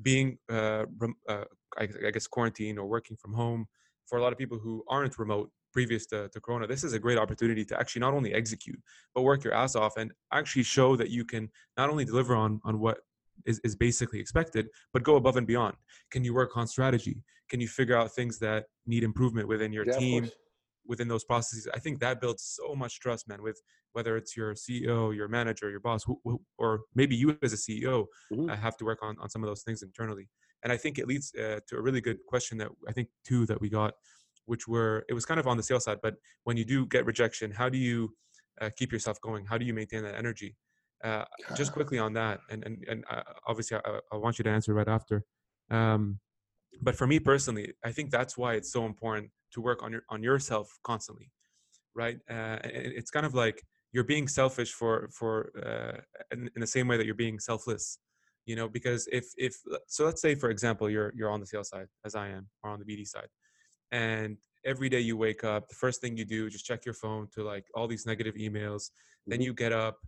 [0.00, 0.84] Being, uh,
[1.28, 1.44] uh,
[1.78, 3.66] I, I guess, quarantine or working from home
[4.06, 6.98] for a lot of people who aren't remote previous to, to Corona, this is a
[6.98, 8.80] great opportunity to actually not only execute
[9.14, 12.60] but work your ass off and actually show that you can not only deliver on
[12.64, 12.98] on what
[13.46, 15.74] is, is basically expected, but go above and beyond.
[16.10, 17.22] Can you work on strategy?
[17.48, 20.30] Can you figure out things that need improvement within your Yeah, team?
[20.84, 23.58] within those processes i think that builds so much trust man with
[23.92, 27.56] whether it's your ceo your manager your boss who, who, or maybe you as a
[27.56, 28.50] ceo Mhm.
[28.50, 30.28] uh, have to work on, on some of those things internally
[30.64, 33.46] and i think it leads uh, to a really good question that i think two
[33.46, 33.94] that we got
[34.46, 36.14] which were it was kind of on the sales side but
[36.44, 38.12] when you do get rejection how do you
[38.60, 39.46] uh, keep yourself going?
[39.46, 40.56] How do you maintain that energy?
[41.02, 41.24] Uh,
[41.56, 44.72] just quickly on that and and, and uh, obviously I, I want you to answer
[44.74, 45.24] right after.
[45.70, 46.20] Um,
[46.80, 50.02] but for me personally i think that's why it's so important to work on your
[50.08, 51.30] on yourself constantly
[51.94, 52.18] right?
[52.30, 53.62] Uh, it's kind of like
[53.92, 56.00] you're being selfish for for uh,
[56.32, 57.98] in, in the same way that you're being selfless
[58.46, 59.54] you know because if if
[59.86, 62.70] so let's say for example you're you're on the sales side as i am or
[62.70, 63.28] on the bd side
[63.92, 66.94] and every day you wake up the first thing you do is just check your
[66.94, 68.90] phone to like all these negative emails
[69.26, 69.44] then Mhm.
[69.44, 69.98] you get up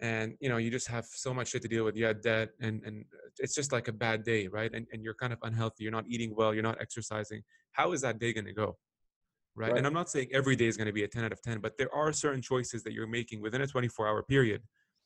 [0.00, 2.50] and you know you just have so much shit to deal with you have debt
[2.60, 3.04] and and
[3.38, 6.06] it's just like a bad day right and, and you're kind of unhealthy you're not
[6.08, 7.42] eating well you're not exercising
[7.72, 8.76] how is that day going to go
[9.54, 9.70] right?
[9.70, 9.78] Right.
[9.78, 11.60] and i'm not saying every day is going to be a 10 out of 10
[11.60, 14.62] but there are certain choices that you're making within a 24 hour period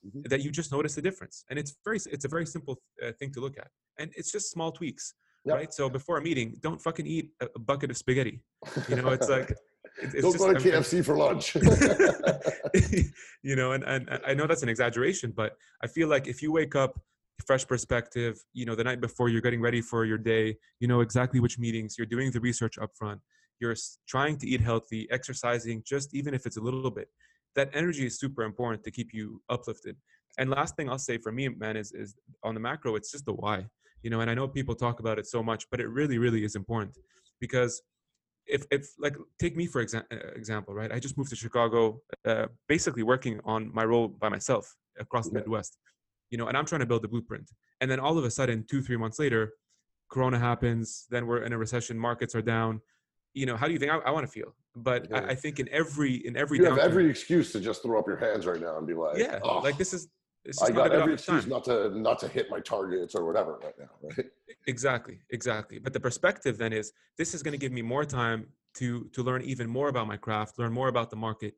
[0.06, 0.28] Mhm.
[0.30, 3.30] that you just notice the difference and it's very it's a very simple uh, thing
[3.32, 5.12] to look at and it's just small tweaks
[5.48, 5.56] Yep.
[5.56, 8.40] right so before a meeting don't fucking eat a, bucket of spaghetti
[8.88, 9.52] you know it's like
[10.02, 11.54] it's, don't just go to I'm- I'm- KFC for lunch.
[13.42, 16.52] you know and, and I know that's an exaggeration but i feel like if you
[16.52, 17.00] wake up
[17.46, 21.00] fresh perspective you know the night before you're getting ready for your day you know
[21.00, 23.20] exactly which meetings you're doing the research up front
[23.60, 23.76] you're
[24.08, 27.08] trying to eat healthy exercising just even if it's a little bit
[27.54, 29.96] that energy is super important to keep you uplifted
[30.38, 33.24] and last thing i'll say for me man is is on the macro it's just
[33.24, 33.64] the why
[34.02, 36.44] you know and i know people talk about it so much but it really really
[36.44, 36.96] is important
[37.40, 37.82] because
[38.46, 40.90] if if like take me for exa- uh, example right?
[40.92, 45.34] I just moved to chicago uh, basically working on my role by myself across the
[45.34, 45.40] Yeah.
[45.40, 45.78] midwest
[46.30, 47.50] you know and i'm trying to build the blueprint.
[47.80, 49.52] And then all of a sudden two three months later
[50.12, 52.80] corona happens then we're in a recession markets are down.
[53.34, 54.50] You know how do you think i, I want to feel.
[54.74, 55.18] But Yeah.
[55.18, 58.06] I, I think in every in every you have every excuse to just throw up
[58.12, 59.38] your hands right now and be like, yeah.
[59.42, 60.08] "Oh, like this is
[60.62, 61.36] I got every time.
[61.36, 63.90] excuse not to not to hit my targets or whatever right now.
[64.02, 64.26] Right?
[64.66, 65.78] Exactly, exactly.
[65.78, 69.22] But the perspective then is this is going to give me more time to to
[69.22, 71.54] learn even more about my craft, learn more about the market,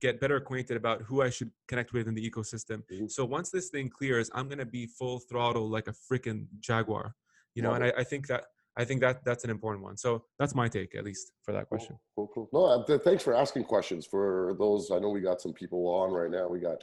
[0.00, 2.82] get better acquainted about who I should connect with in the ecosystem.
[2.90, 3.10] Mhm.
[3.10, 7.14] So once this thing clears, I'm going to be full throttle like a freaking jaguar.
[7.54, 8.44] You know, and I, I think that
[8.76, 9.96] I think that that's an important one.
[9.98, 11.98] So that's my take, at least, for that question.
[12.16, 12.48] Cool, cool.
[12.52, 14.06] No, uh, th- thanks for asking questions.
[14.06, 16.48] For those, I know we got some people on right now.
[16.48, 16.82] We got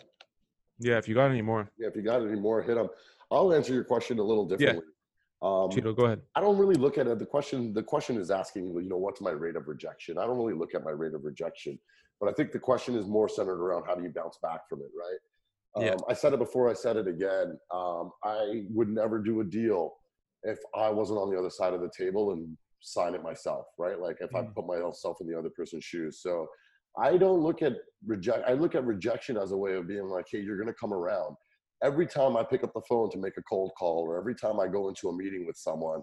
[0.80, 1.88] Yeah, if you got any more, yeah.
[1.88, 2.88] If you got any more, hit them.
[3.32, 4.86] I'll answer your question a little differently.
[5.42, 6.22] Um, Cheeto, go ahead.
[6.36, 7.20] I don't really look at it.
[7.20, 10.18] The question, the question is asking, you know, what's my rate of rejection?
[10.18, 11.78] I don't really look at my rate of rejection,
[12.20, 14.80] but I think the question is more centered around how do you bounce back from
[14.80, 15.20] it, right?
[15.76, 15.96] Um, Yeah.
[16.10, 16.70] I said it before.
[16.70, 17.58] I said it again.
[17.72, 19.94] Um, I would never do a deal
[20.44, 24.00] if I wasn't on the other side of the table and sign it myself, right?
[24.00, 24.56] Like if I Mm.
[24.56, 26.22] put myself in the other person's shoes.
[26.22, 26.48] So
[26.98, 27.74] I don't look at
[28.06, 28.48] reject.
[28.48, 31.36] I look at rejection as a way of being like, hey, you're to come around
[31.84, 34.60] every time I pick up the phone to make a cold call or every time
[34.60, 36.02] I go into a meeting with someone,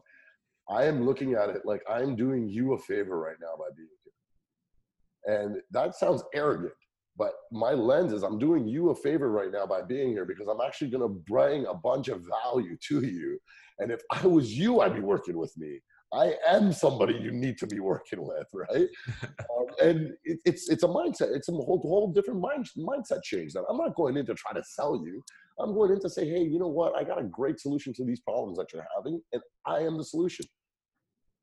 [0.69, 3.89] I am looking at it like I'm doing you a favor right now by being
[4.05, 5.39] here.
[5.39, 6.73] And that sounds arrogant,
[7.17, 10.49] but my lens is I'm doing you a favor right now by being here because
[10.49, 13.39] I'm actually going to bring a bunch of value to you.
[13.79, 15.81] And if I was you, I'd be working with me.
[16.13, 18.89] I am somebody you need to be working with, right?
[19.23, 21.35] um, and it, it's it's a mindset.
[21.35, 23.53] It's a whole whole different mind, mindset change.
[23.53, 25.23] That I'm not going in to try to sell you.
[25.59, 26.95] I'm going in to say, hey, you know what?
[26.95, 30.05] I got a great solution to these problems that you're having, and I am the
[30.05, 30.47] solution.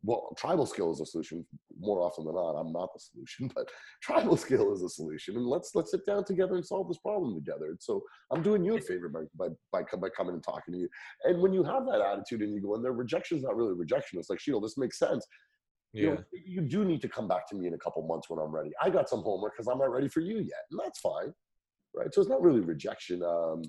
[0.06, 1.46] Well, TribalScale is a solution
[1.80, 2.52] more often than not.
[2.52, 3.70] I'm not the solution, but
[4.06, 7.68] TribalScale is a solution, and let's let's sit down together and solve this problem together.
[7.68, 10.80] And so I'm doing you a favor by by by, by coming and talking to
[10.80, 10.90] you.
[11.24, 13.74] And when you have that attitude and you go in there, rejection is not really
[13.74, 14.20] rejection.
[14.20, 15.26] It's like, Sheetal, this makes sense.
[15.94, 16.14] You, Yeah.
[16.16, 18.52] know, you do need to come back to me in a couple months when I'm
[18.54, 18.72] ready.
[18.82, 21.34] I got some homework because I'm not ready for you yet, and that's fine,
[21.96, 22.14] right?
[22.14, 23.24] So it's not really rejection.
[23.24, 23.62] Um,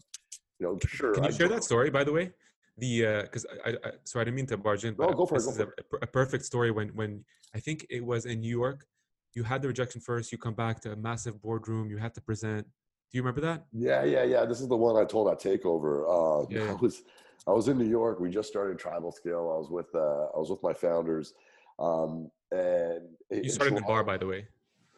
[0.59, 1.13] you know, sure.
[1.15, 2.33] Can you I share that story, by the way?
[2.79, 4.97] The uh because I, I, I sorry I didn't mean to barge in.
[4.99, 7.25] No, but go for it, This go is for a, a perfect story when when
[7.55, 8.87] I think it was in New York.
[9.35, 10.33] You had the rejection first.
[10.33, 11.91] You come back to a massive boardroom.
[11.91, 12.67] You had to present.
[12.67, 13.67] Do you remember that?
[13.73, 14.45] Yeah, yeah, yeah.
[14.45, 15.93] This is the one I told at Takeover.
[16.09, 16.71] Uh, Yeah, yeah.
[16.73, 17.03] I was,
[17.47, 18.19] I was in New York.
[18.21, 19.55] We just started TribalScale.
[19.55, 21.35] I was with, uh, I was with my founders,
[21.79, 24.49] um, and You started in the bar, by the way.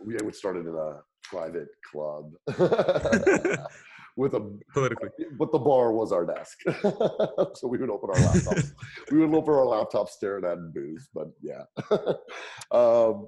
[0.04, 2.32] We we started in a private club
[4.16, 4.40] with a
[4.72, 5.10] Politically.
[5.38, 6.58] but the bar was our desk.
[7.54, 8.72] so we would open our laptops.
[9.10, 11.62] we would open our laptops staring at booze, but yeah.
[12.70, 13.26] um,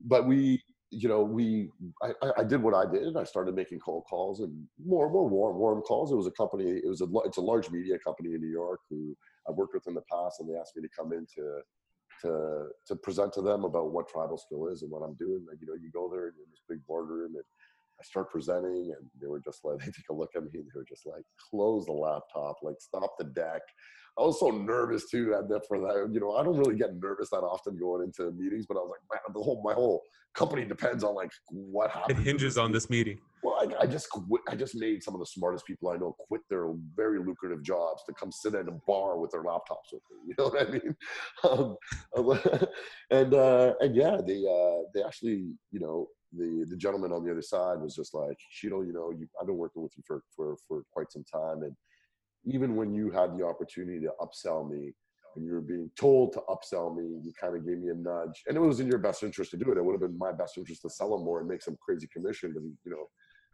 [0.00, 1.70] but we, you know, we,
[2.02, 3.02] I, I- did what I did.
[3.02, 6.10] And I started making cold calls and more, more warm, warm calls.
[6.10, 8.80] It was a company, it was a, it's a large media company in New York
[8.88, 9.14] who
[9.48, 11.60] I've worked with in the past and they asked me to come in to,
[12.22, 15.44] to, to present to them about what TribalScale is and what I'm doing.
[15.48, 17.44] Like, you know, you go there and you're in this big boardroom and
[18.00, 20.64] I start presenting and they were just like, they take a look at me and
[20.64, 23.62] they were just like, close the laptop, like stop the deck.
[24.16, 26.08] I was so nervous too at that for that.
[26.12, 28.92] You know, I don't really get nervous that often going into meetings, but I was
[28.92, 30.02] like, man, the whole my whole
[30.34, 32.20] company depends on like what happens.
[32.20, 33.18] It hinges on this meeting.
[33.42, 36.14] Well, I, I just quit, I just made some of the smartest people I know
[36.28, 40.02] quit their very lucrative jobs to come sit at a bar with their laptops with
[40.10, 40.16] me.
[40.28, 41.76] You know what I mean?
[42.16, 42.66] Um,
[43.10, 46.08] and uh, and yeah, they uh, they actually, you know,
[46.68, 49.56] the gentleman on the other side was just like, Sheetal, you know, you, I've been
[49.56, 51.74] working with you for for for quite some time, and
[52.44, 54.92] even when you had the opportunity to upsell me.
[55.36, 58.44] And you were being told to upsell me, you kind of gave me a nudge,
[58.46, 59.76] and it was in your best interest to do it.
[59.76, 62.06] It would have been my best interest to sell him more and make some crazy
[62.06, 63.08] commission, but you know,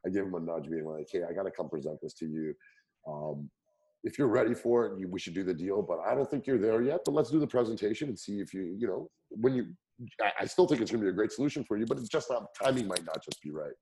[0.04, 2.26] I gave him a nudge, being like, "Hey, I got to come present this to
[2.26, 2.54] you.
[3.08, 3.50] Um,
[4.02, 5.82] if you're ready for it, you, we should do the deal.
[5.82, 7.00] But I don't think you're there yet.
[7.04, 9.66] But let's do the presentation and see if you, you know, when you.
[10.40, 12.30] I, still think it's going to be a great solution for you, but it's just
[12.30, 13.72] not timing might not just be right.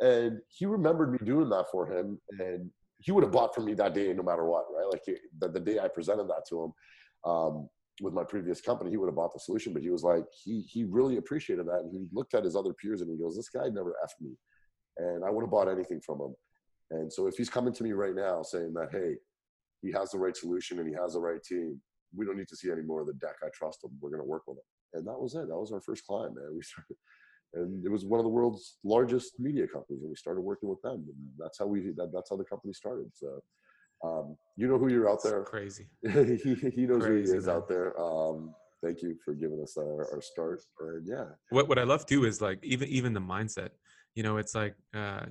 [0.00, 3.74] And he remembered me doing that for him, and he would have bought from me
[3.74, 4.90] that day no matter what, right?
[4.90, 6.72] Like he, the, the day I presented that to him.
[7.30, 7.68] Um,
[8.02, 10.60] with my previous company, he would have bought the solution, but he was like, he
[10.60, 13.48] he really appreciated that, and he looked at his other peers and he goes, "This
[13.48, 14.36] guy never effed me,"
[14.98, 16.34] and I would have bought anything from him.
[16.90, 19.16] And so if he's coming to me right now saying that, hey,
[19.82, 21.80] he has the right solution and he has the right team,
[22.14, 23.36] we don't need to see any more of the deck.
[23.42, 23.90] I trust him.
[24.00, 24.62] We're going to work with him.
[24.96, 25.48] And that was it.
[25.48, 26.50] That was our first client, man.
[26.54, 26.96] We started,
[27.54, 30.80] and it was one of the world's largest media companies, and we started working with
[30.82, 31.04] them.
[31.08, 31.92] And that's how we.
[31.96, 33.10] That, that's how the company started.
[33.14, 33.40] So,
[34.04, 35.42] um, you know who you're out It's there.
[35.44, 35.88] crazy.
[36.02, 37.56] he, he knows who he is man.
[37.56, 37.98] out there.
[38.00, 40.62] Um, thank you for giving us our, our start.
[40.80, 43.70] And yeah, what what I love too is like even even the mindset.
[44.14, 45.26] You know, it's like uh,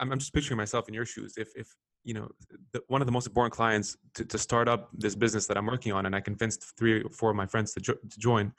[0.00, 1.34] I'm I'm just picturing myself in your shoes.
[1.36, 1.68] If if
[2.04, 2.28] you know
[2.72, 5.66] the, one of the most important clients to, to start up this business that I'm
[5.66, 8.52] working on, and I convinced three or four of my friends to, jo- to join.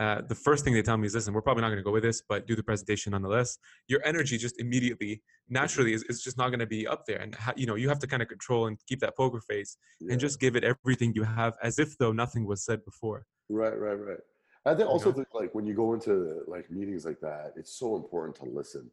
[0.00, 1.90] uh, the first thing they tell me is, listen, we're probably not going to go
[1.90, 3.58] with this, but do the presentation nonetheless.
[3.88, 7.18] Your energy just immediately, naturally, is, is just not going to be up there.
[7.18, 9.76] And, ha- you know, you have to kind of control and keep that poker face
[10.00, 10.12] Yeah.
[10.12, 13.26] and just give it everything you have as if though nothing was said before.
[13.48, 14.18] Right, right, right.
[14.66, 15.16] I think also know?
[15.16, 18.90] think like when you go into like meetings like that, it's so important to listen.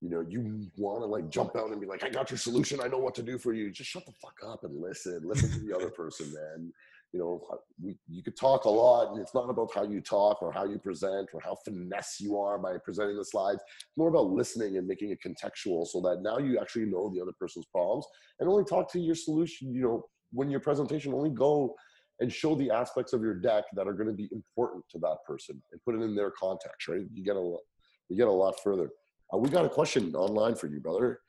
[0.00, 2.80] You know, you want to like jump out and be like, "I got your solution.
[2.80, 5.20] I know what to do for you." Just shut the fuck up and listen.
[5.24, 6.72] Listen to the other person, man.
[7.12, 10.00] You know, uh, we, you could talk a lot, and it's not about how you
[10.00, 13.62] talk or how you present or how finesse you are by presenting the slides.
[13.80, 17.20] It's more about listening and making it contextual, so that now you actually know the
[17.20, 18.06] other person's problems
[18.38, 19.74] and only talk to your solution.
[19.74, 21.74] You know, when your presentation only go
[22.20, 25.18] and show the aspects of your deck that are going to be important to that
[25.26, 27.60] person and put it in their context right you get a lot
[28.08, 28.90] you get a lot further
[29.32, 31.20] uh, we got a question online for you brother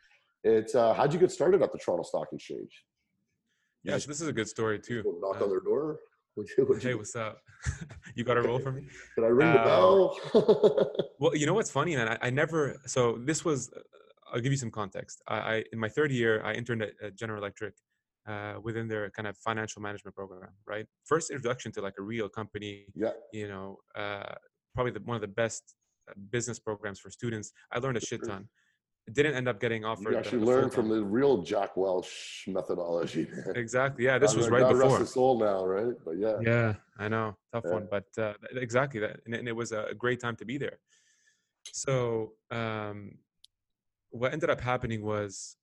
[0.43, 2.73] it's uh, how'd you get started at the toronto stock exchange
[3.83, 5.03] You Yeah, so this is a good story too.
[5.21, 5.99] knock Uh, on their door
[6.35, 7.35] Would you- would hey, what's up?
[8.15, 8.83] you got a roll for me?
[9.15, 9.95] Can I ring the uh, bell?
[11.19, 12.07] Well, you know what's funny, man?
[12.13, 12.59] I, I never.
[12.85, 13.59] So this was.
[13.75, 13.79] uh,
[14.31, 15.15] I'll give you some context.
[15.27, 17.73] I, I in my third year, I interned at, at General Electric
[18.31, 20.51] uh, within their kind of financial management program.
[20.73, 22.85] Right, first introduction to like a real company.
[22.95, 23.67] yeah, You know,
[24.03, 24.31] uh,
[24.75, 25.63] probably the, one of the best
[26.29, 27.51] business programs for students.
[27.71, 28.47] I learned a shit ton.
[29.11, 30.11] Didn't end up getting offered.
[30.11, 33.27] you actually the learned from the real Jack Welch methodology.
[33.45, 33.55] man.
[33.55, 34.05] Exactly.
[34.05, 34.99] Yeah, this was right God rest before.
[34.99, 35.93] his soul now, right?
[36.05, 37.73] But yeah, Yeah, I know, tough Yeah.
[37.73, 40.77] one, but uh, exactly that, and, and it was a great time to be there.
[41.73, 43.17] So, um,
[44.11, 45.55] what ended up happening was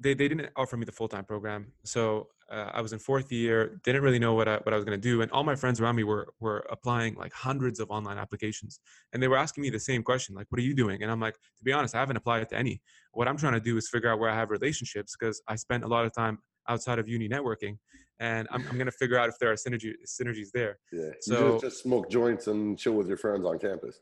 [0.00, 1.72] they they didn't offer me the full time program.
[1.84, 4.84] So uh, I was in fourth year, didn't really know what I, what I was
[4.84, 7.90] going to do, and all my friends around me were were applying like hundreds of
[7.90, 8.80] online applications,
[9.12, 11.20] and they were asking me the same question, like, "What are you doing?" And I'm
[11.20, 12.80] like, to be honest, I haven't applied to any.
[13.12, 15.84] What I'm trying to do is figure out where I have relationships because I spent
[15.84, 16.38] a lot of time
[16.68, 17.78] outside of uni networking,
[18.20, 20.78] and I'm, I'm going to figure out if there are synergy synergies there.
[20.92, 21.10] yeah.
[21.20, 24.00] So- just, just smoke joints and chill with your friends on campus.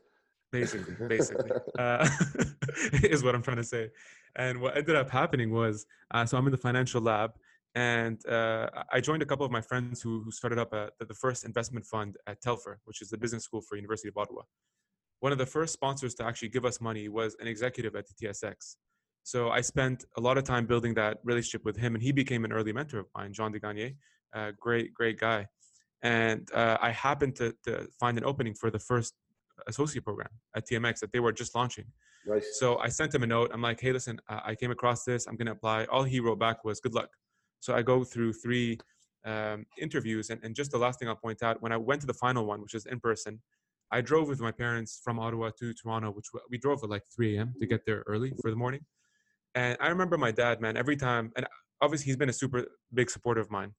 [0.51, 2.07] basically basically uh,
[3.03, 3.89] is what i'm trying to say
[4.35, 7.31] and what ended up happening was uh, so i'm in the financial lab
[7.75, 11.05] and uh, i joined a couple of my friends who, who started up a, the
[11.05, 14.41] the first investment fund at telfer which is the business school for university of ottawa
[15.19, 18.13] one of the first sponsors to actually give us money was an executive at the
[18.27, 18.75] tsx
[19.23, 22.45] so i spent a lot of time building that relationship with him and he became
[22.45, 23.95] an early mentor of mine jean de Gagne,
[24.35, 25.47] uh, great great guy
[26.03, 29.13] and uh, i happened to, to find an opening for the first
[29.67, 31.85] associate program at TMX that they were just launching.
[32.25, 32.57] Nice.
[32.59, 33.51] So I sent him a note.
[33.53, 35.27] I'm like, hey, listen, uh, I came across this.
[35.27, 35.85] I'm going to apply.
[35.85, 37.09] All he wrote back was good luck.
[37.63, 38.77] So I go through three
[39.25, 40.29] um, interviews.
[40.29, 42.45] And, and just the last thing I'll point out when I went to the final
[42.45, 43.41] one, which is in person,
[43.89, 47.37] I drove with my parents from Ottawa to Toronto, which we drove at like 3
[47.37, 47.53] a.m.
[47.61, 48.81] to get there early for the morning.
[49.55, 51.45] And I remember my dad, man, every time, and
[51.81, 53.73] obviously he's been a super big supporter of mine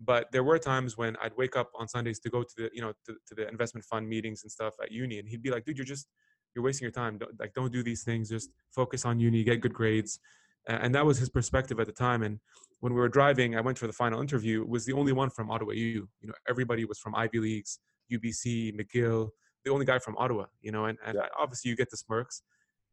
[0.00, 2.80] but there were times when I'd wake up on Sundays to go to the you
[2.80, 5.64] know to, to the investment fund meetings and stuff at uni, and he'd be like,
[5.64, 6.08] "Dude, you're just
[6.54, 7.18] you're wasting your time.
[7.18, 8.30] Don't, like, don't do these things.
[8.30, 10.18] Just focus on uni, get good grades."
[10.66, 12.22] And that was his perspective at the time.
[12.22, 12.38] And
[12.80, 14.62] when we were driving, I went for the final interview.
[14.62, 16.08] It was the only one from Ottawa U.
[16.20, 17.78] You know, everybody was from Ivy Leagues,
[18.12, 19.30] UBC, McGill.
[19.64, 20.46] The only guy from Ottawa.
[20.60, 21.28] You know, and and Yeah.
[21.38, 22.42] obviously you get the smirks.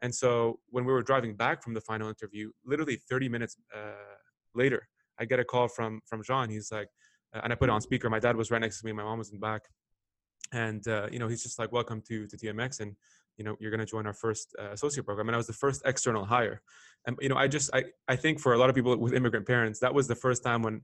[0.01, 4.15] And so when we were driving back from the final interview, literally 30 minutes uh,
[4.53, 4.87] later,
[5.19, 6.49] I get a call from from Jean.
[6.49, 6.89] He's like,
[7.33, 8.09] uh, and I put it on speaker.
[8.09, 8.91] My dad was right next to me.
[8.91, 9.63] My mom was in the back,
[10.51, 12.95] and uh, you know he's just like, "Welcome to to TMX," and
[13.37, 15.27] you know you're going to join our first uh, associate program.
[15.29, 16.61] And I was the first external hire,
[17.05, 19.45] and you know I just I I think for a lot of people with immigrant
[19.47, 20.81] parents, that was the first time when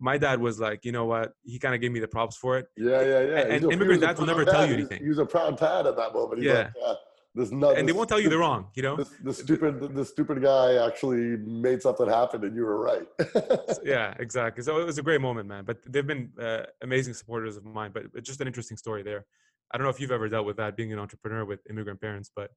[0.00, 2.58] my dad was like, you know what, he kind of gave me the props for
[2.58, 2.66] it.
[2.76, 3.38] Yeah, yeah, yeah.
[3.38, 5.00] And- and a- immigrant dads will never tell you anything.
[5.00, 6.38] He was a proud dad at that moment.
[6.42, 6.54] He's Yeah.
[6.64, 6.94] like, yeah,
[7.36, 8.96] this nut, And they won't tell you they're wrong, you know.
[8.96, 11.36] This, the stupid, the stupid guy actually
[11.66, 13.06] made something happen, and you were right.
[13.84, 14.64] yeah, exactly.
[14.64, 15.64] So it was a great moment, man.
[15.64, 17.92] But they've been uh, amazing supporters of mine.
[17.94, 19.26] But it's just an interesting story there.
[19.72, 22.30] I don't know if you've ever dealt with that, being an entrepreneur with immigrant parents,
[22.34, 22.50] but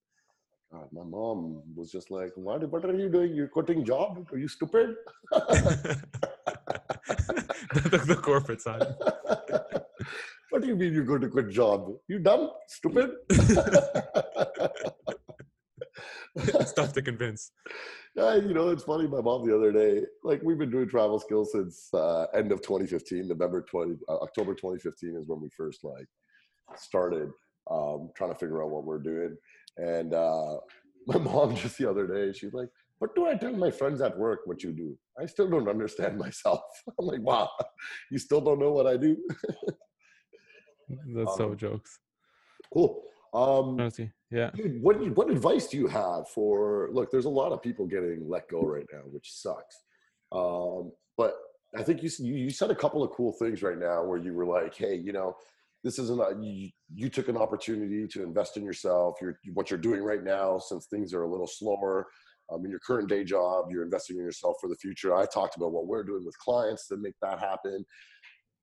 [0.71, 2.69] God, my mom was just like, "What?
[2.69, 3.33] What are you doing?
[3.33, 4.27] You're quitting job?
[4.31, 4.95] Are you stupid?"
[5.31, 6.03] the,
[7.73, 8.83] the, the corporate side.
[10.49, 11.93] what do you mean you're going to quit job?
[12.09, 13.11] You dumb, stupid.
[16.35, 17.51] it's tough to convince.
[18.15, 19.07] Yeah, you know, it's funny.
[19.07, 22.61] My mom the other day, like we've been doing travel skills since uh, end of
[22.61, 26.07] 2015, November 20, uh, October 2015 is when we first like
[26.75, 27.29] started
[27.69, 29.35] um, trying to figure out what we're doing.
[29.77, 30.57] And uh,
[31.07, 34.17] my mom just the other day, she's like, "What do I tell my friends at
[34.17, 34.97] work what you do?
[35.19, 36.61] I still don't understand myself."
[36.99, 37.49] I'm like, "Wow,
[38.11, 39.17] you still don't know what I do?"
[41.15, 41.99] That's so Um, jokes.
[42.73, 43.03] cool.
[43.33, 43.77] Um,
[44.31, 44.51] yeah.
[44.55, 46.89] Dude, what what advice do you have for?
[46.91, 49.75] Look, there's a lot of people getting let go right now, which sucks.
[50.31, 51.35] Um, but
[51.75, 54.45] I think you you said a couple of cool things right now where you were
[54.45, 55.35] like, "Hey, you know,
[55.83, 59.15] this isn't a, you, you took an opportunity to invest in yourself.
[59.21, 62.07] You're what you're doing right now, since things are a little slower.
[62.51, 65.13] Um, in your current day job, you're investing in yourself for the future.
[65.13, 67.85] I talked about what we're doing with clients to make that happen.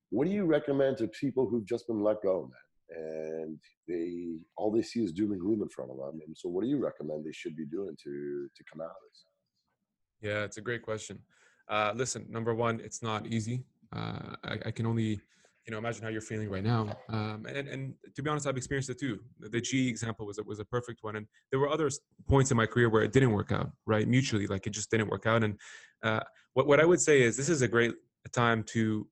[0.08, 2.58] What do you recommend to people who've just been let go, man?
[2.96, 3.58] And
[3.88, 6.20] they all they see is doom and gloom in front of them.
[6.26, 8.96] And so, what do you recommend they should be doing to to come out of
[9.10, 9.24] this?
[10.20, 11.18] Yeah, it's a great question.
[11.68, 13.64] Uh, listen, number one, it's not easy.
[13.92, 15.20] Uh, I, I, can only,
[15.66, 16.96] you know, imagine how you're feeling right now.
[17.08, 19.20] Um, and, and to be honest, I've experienced it too.
[19.40, 21.90] The G example was was a perfect one, and there were other
[22.28, 24.06] points in my career where it didn't work out, right?
[24.06, 25.42] Mutually, like it just didn't work out.
[25.42, 25.58] And
[26.02, 26.20] uh,
[26.52, 27.94] what what I would say is this is a great
[28.32, 29.06] time to,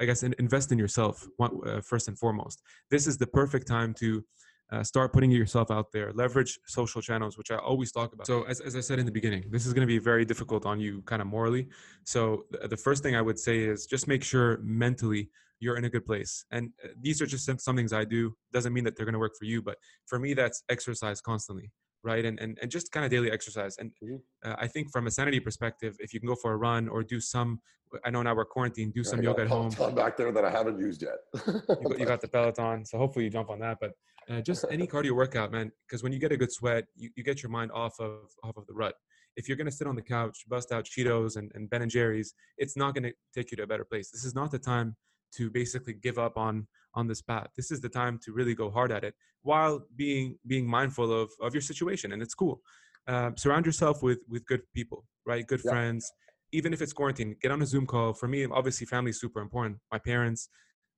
[0.00, 2.62] I guess, invest in yourself uh, first and foremost.
[2.90, 4.24] This is the perfect time to
[4.72, 6.12] uh, start putting yourself out there.
[6.12, 8.26] Leverage social channels which i always talk about.
[8.26, 10.66] So as, as i said in the beginning this is going to be very difficult
[10.66, 11.68] on you kind of morally.
[12.04, 15.30] So the first thing i would say is just make sure mentally
[15.62, 16.46] you're in a good place.
[16.50, 18.34] And uh, these are just some some things i do.
[18.52, 21.70] Doesn't mean that they're going to work for you but for me that's exercise constantly
[22.02, 22.24] right?
[22.24, 23.76] And and, and just kind of daily exercise.
[23.78, 24.50] And mm-hmm.
[24.50, 27.02] uh, i think from a sanity perspective if you can go for a run or
[27.02, 27.60] do some
[28.04, 29.70] i know now we're quarantined do some yoga at home.
[29.94, 31.18] back there that i haven't used yet.
[31.46, 33.92] You, got, you got the peloton so hopefully you jump on that but
[34.30, 35.72] uh, just any cardio workout, man.
[35.86, 38.56] Because when you get a good sweat, you, you get your mind off of off
[38.56, 38.94] of the rut.
[39.36, 42.34] If you're gonna sit on the couch, bust out Cheetos and, and Ben and Jerry's,
[42.58, 44.10] it's not gonna take you to a better place.
[44.10, 44.96] This is not the time
[45.36, 47.48] to basically give up on on this path.
[47.56, 51.30] This is the time to really go hard at it while being being mindful of
[51.40, 52.60] of your situation, and it's cool.
[53.06, 55.46] Um, surround yourself with with good people, right?
[55.46, 55.70] Good yeah.
[55.70, 56.10] friends.
[56.52, 58.12] Even if it's quarantine, get on a Zoom call.
[58.12, 59.78] For me, obviously, family is super important.
[59.92, 60.48] My parents,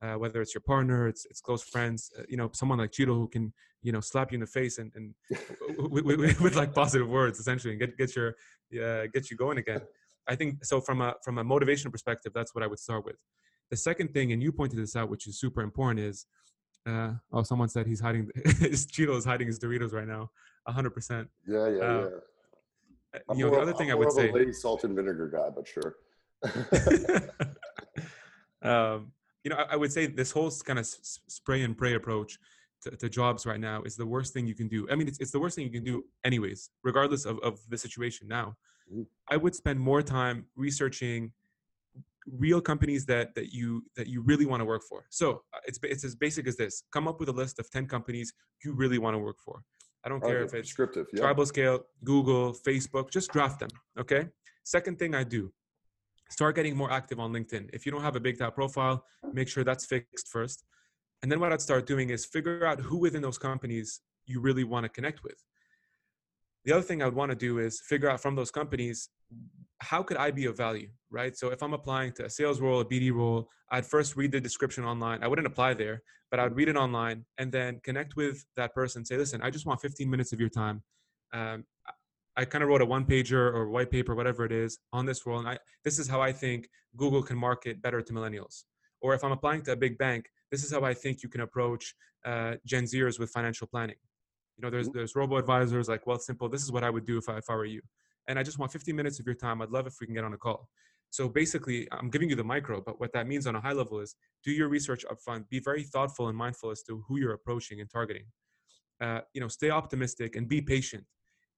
[0.03, 3.14] uh, whether it's your partner, it's it's close friends, uh, you know, someone like Cheeto
[3.14, 5.14] who can you know slap you in the face and and
[5.90, 8.34] with, with, with, like positive words essentially and get get your
[8.82, 9.80] uh, get you going again.
[10.28, 13.16] I think so from a from a motivation perspective, that's what I would start with.
[13.70, 16.26] The second thing, and you pointed this out, which is super important, is
[16.86, 18.28] uh, oh, someone said he's hiding
[18.59, 20.30] his Cheeto is hiding his Doritos right now,
[20.66, 21.28] hundred percent.
[21.46, 22.11] Yeah, yeah, uh,
[23.14, 23.20] yeah.
[23.28, 25.48] I'm you know, the other thing I'm I would say, lady salt and vinegar guy,
[25.55, 25.96] but sure.
[28.62, 29.12] um,
[29.45, 32.38] you know, I, I would say this whole kind of spray and pray approach
[32.82, 34.86] to, to, jobs right now is the worst thing you can do.
[34.90, 37.78] I mean, it's, it's the worst thing you can do, anyways, regardless of, of the
[37.78, 38.57] situation now.
[38.90, 39.03] Mm-hmm.
[39.30, 41.32] I would spend more time researching
[42.26, 45.07] real companies that that you that you really want to work for.
[45.11, 47.86] So uh, it's it's as basic as this: come up with a list of ten
[47.86, 48.32] companies
[48.64, 49.62] you really want to work for.
[50.05, 51.22] I don't care if it's descriptive, yeah.
[51.22, 53.11] TribalScale, Google, Facebook.
[53.11, 53.68] Just draft them.
[53.99, 54.26] Okay.
[54.64, 55.53] Second thing I do:
[56.33, 57.68] start getting more active on LinkedIn.
[57.72, 60.64] If you don't have a big top profile, make sure that's fixed first.
[61.22, 64.64] And then what I'd start doing is figure out who within those companies you really
[64.64, 65.37] want to connect with.
[66.64, 69.11] The other thing I would want to do is figure out from those companies
[69.80, 71.37] how could I be of value, right?
[71.37, 74.41] So if I'm applying to a sales role, a BD role, I'd first read the
[74.41, 75.22] description online.
[75.22, 79.05] I wouldn't apply there, but I'd read it online and then connect with that person.
[79.05, 80.83] Say, listen, I just want 15 minutes of your time.
[81.33, 81.64] Um,
[82.37, 85.26] I kind of wrote a one pager or white paper, whatever it is, on this
[85.26, 85.39] role.
[85.39, 88.64] And I, this is how I think Google can market better to millennials.
[89.01, 91.43] Or if I'm applying to a big bank, this is how I think you can
[91.43, 93.97] approach uh, Gen Zers with financial planning.
[94.57, 94.99] You know, there's mm-hmm.
[94.99, 96.51] there's robo advisors like Wealthsimple.
[96.51, 97.83] This is what I would do if I, if I were you.
[98.28, 99.61] And I just want 15 minutes of your time.
[99.61, 100.68] I'd love if we can get on a call.
[101.11, 104.01] So basically, I'm giving you the micro, but what that means on a high level
[104.01, 104.14] is
[104.45, 105.49] do your research upfront.
[105.51, 108.24] Be very thoughtful and mindful as to who you're approaching and targeting.
[109.01, 111.05] Uh, you know, stay optimistic and be patient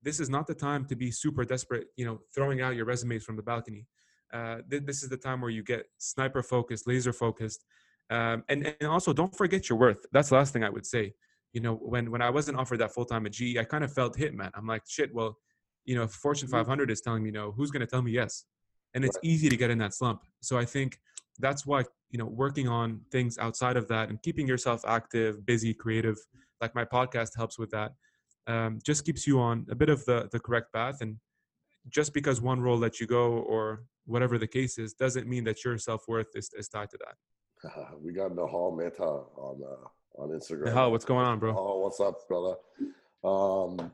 [0.05, 3.25] this is not the time to be super desperate, you know, throwing out your resumes
[3.25, 3.87] from the balcony.
[4.33, 7.65] Uh, th- this is the time where you get sniper focused, laser focused.
[8.11, 10.05] Um, and, and also don't forget your worth.
[10.13, 11.15] That's the last thing I would say.
[11.55, 13.93] You know, when, when I wasn't offered that full time at GE, I kind of
[13.93, 14.51] felt hit, man.
[14.55, 15.39] I'm like, shit, well,
[15.87, 16.59] you know, if Fortune mm-hmm.
[16.59, 18.45] 500 is telling me no, who's going to tell me yes?
[18.95, 20.23] And it's easy to get in that slump.
[20.41, 20.99] So I think
[21.39, 25.73] that's why, you know, working on things outside of that and keeping yourself active, busy,
[25.75, 26.17] creative,
[26.61, 27.93] like my podcast helps with that
[28.47, 31.01] um, just keeps you on a bit of the, the correct path.
[31.01, 31.17] And
[31.89, 35.65] just because one role lets you go or whatever the case is, doesn't mean that
[35.65, 37.71] your self worth is, is tied to that.
[38.03, 40.69] we got Nahal Mehta on uh, on Instagram.
[40.73, 41.55] Nahal, what's going on, bro?
[41.57, 42.57] Oh, what's up, brother?
[43.25, 43.91] Um,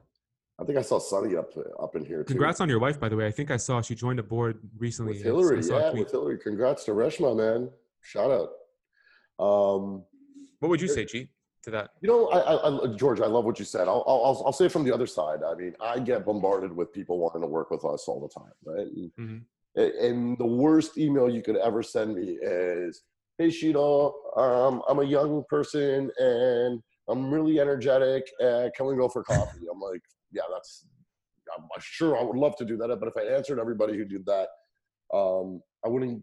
[0.61, 2.19] I think I saw Sunny up up in here.
[2.19, 2.35] Too.
[2.35, 3.27] Congrats on your wife, by the way.
[3.27, 5.15] I think I saw she joined a board recently.
[5.15, 6.39] With Hillary, yeah, with Hillary.
[6.39, 7.71] Congrats to Reshma, man.
[8.03, 8.51] Shout out.
[9.43, 10.05] Um,
[10.59, 11.31] what would you say, G?
[11.63, 11.91] To that?
[12.01, 13.89] You know, I, I, George, I love what you said.
[13.89, 15.41] I'll, I'll, I'll say it from the other side.
[15.47, 18.53] I mean, I get bombarded with people wanting to work with us all the time,
[18.65, 18.87] right?
[18.87, 20.05] And, mm-hmm.
[20.05, 23.03] and the worst email you could ever send me is,
[23.39, 28.25] "Hey, Sheetal, um, I'm a young person and I'm really energetic.
[28.43, 30.03] Uh, can we go for coffee?" I'm like,
[30.33, 30.87] "Yeah, that's.
[31.57, 34.25] I'm sure I would love to do that, but if I answered everybody who did
[34.27, 34.49] that,
[35.13, 36.23] um, I wouldn't.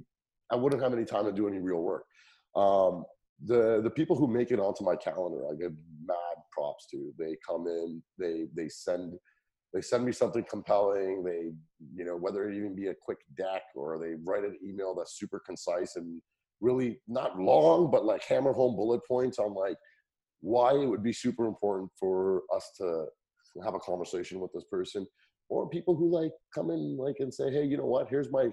[0.49, 2.05] I wouldn't have any time to do any real work."
[2.55, 3.03] Um,
[3.45, 5.73] the the people who make it onto my calendar, I give
[6.03, 7.13] mad props to.
[7.17, 9.13] They come in, they they send
[9.73, 11.23] they send me something compelling.
[11.23, 11.51] They
[11.95, 15.19] you know whether it even be a quick deck or they write an email that's
[15.19, 16.21] super concise and
[16.61, 19.77] really not long, but like hammer home bullet points on like
[20.41, 23.05] why it would be super important for us to
[23.63, 25.05] have a conversation with this person
[25.49, 28.47] or people who like come in like and say hey you know what here's my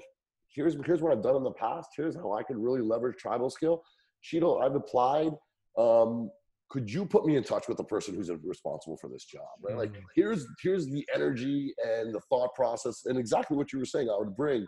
[0.48, 3.80] here's here's what i've done in the past here's how i could really leverage TribalScale
[4.24, 5.32] Sheetal, I've applied.
[5.78, 6.30] Um,
[6.70, 9.42] could you put me in touch with the person who's responsible for this job?
[9.62, 9.76] Right?
[9.76, 10.02] Like, mm-hmm.
[10.14, 14.08] here's here's the energy and the thought process and exactly what you were saying.
[14.08, 14.66] I would bring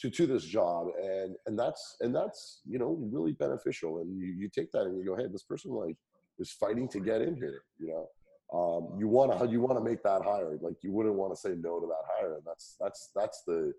[0.00, 3.98] to to this job, and and that's and that's you know really beneficial.
[3.98, 5.96] And you you take that and you go, hey, this person like
[6.38, 7.62] is fighting to get in here.
[7.78, 10.56] You know, um, you want to you want to make that hire.
[10.60, 12.34] Like you wouldn't want to say no to that hire.
[12.34, 13.72] And that's that's that's the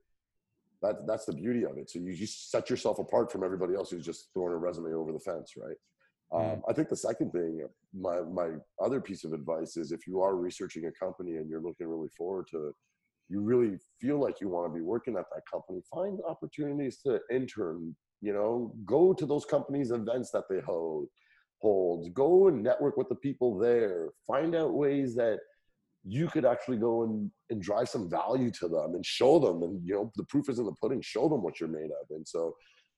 [0.86, 1.90] that, that's the beauty of it.
[1.90, 5.12] So you just set yourself apart from everybody else who's just throwing a resume over
[5.12, 5.76] the fence, right?
[6.34, 6.54] Mm.
[6.54, 7.62] Um, I think the second thing,
[7.94, 8.50] my my
[8.84, 12.10] other piece of advice is if you are researching a company and you're looking really
[12.18, 12.74] forward to,
[13.30, 17.20] you really feel like you want to be working at that company, find opportunities to
[17.32, 17.96] intern.
[18.22, 21.08] You know, go to those companies' events that they hold,
[21.62, 22.12] hold.
[22.14, 24.10] Go and network with the people there.
[24.26, 25.40] Find out ways that
[26.08, 29.82] you could actually go and, and drive some value to them and show them and
[29.84, 32.08] you know the proof is in the pudding show them what you're made of.
[32.12, 32.56] And so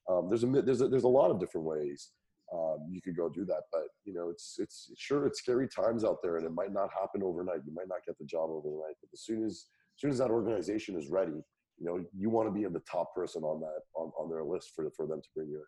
[0.09, 2.11] um, there's a there's a, there's a lot of different ways
[2.53, 6.03] um, you could go do that but you know it's it's sure it's scary times
[6.03, 7.61] out there and it might not happen overnight.
[7.65, 9.51] You might not get the job overnight but as soon as
[9.95, 11.41] as soon as that organization is ready
[11.79, 14.43] you know you want to be in the top person on that on, on their
[14.43, 15.65] list for for them to bring you in.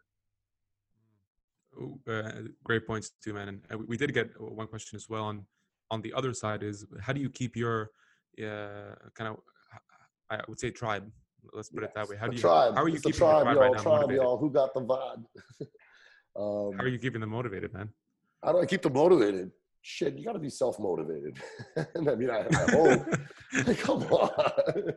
[2.07, 3.47] Uh, great points too man.
[3.47, 5.45] And uh, we did get one question as well on
[5.91, 7.91] on the other side is how do you keep your
[8.41, 9.37] uh, kind of
[10.29, 11.09] I would say tribe.
[11.53, 12.15] Let's put yes, it that way.
[12.17, 12.75] How do you tribe.
[12.75, 14.23] how are you it's keeping the tribe, the tribe y'all, right now tribe, motivated?
[14.23, 14.37] y'all?
[14.37, 15.23] Who got the vibe?
[16.35, 17.89] um, how are you keeping them motivated, man?
[18.43, 19.51] How do I keep them motivated?
[19.81, 21.37] Shit, you got to be self motivated.
[21.77, 23.77] I mean, I, I hope.
[23.77, 24.29] come on.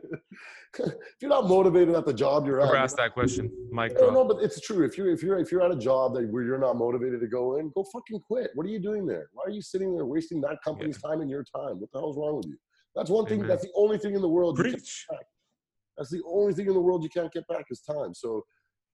[0.79, 3.93] if you're not motivated at the job you're Never at, ask that question, Mike.
[3.97, 4.85] No, no, but it's true.
[4.85, 7.27] If you're if you're if you're at a job that where you're not motivated to
[7.27, 8.51] go in, go fucking quit.
[8.55, 9.29] What are you doing there?
[9.31, 11.11] Why are you sitting there wasting that company's yeah.
[11.11, 11.79] time and your time?
[11.79, 12.57] What the hell's wrong with you?
[12.93, 13.39] That's one thing.
[13.39, 13.47] Amen.
[13.47, 14.57] That's the only thing in the world.
[14.57, 15.05] Preach.
[15.97, 18.13] That's the only thing in the world you can't get back is time.
[18.13, 18.43] So,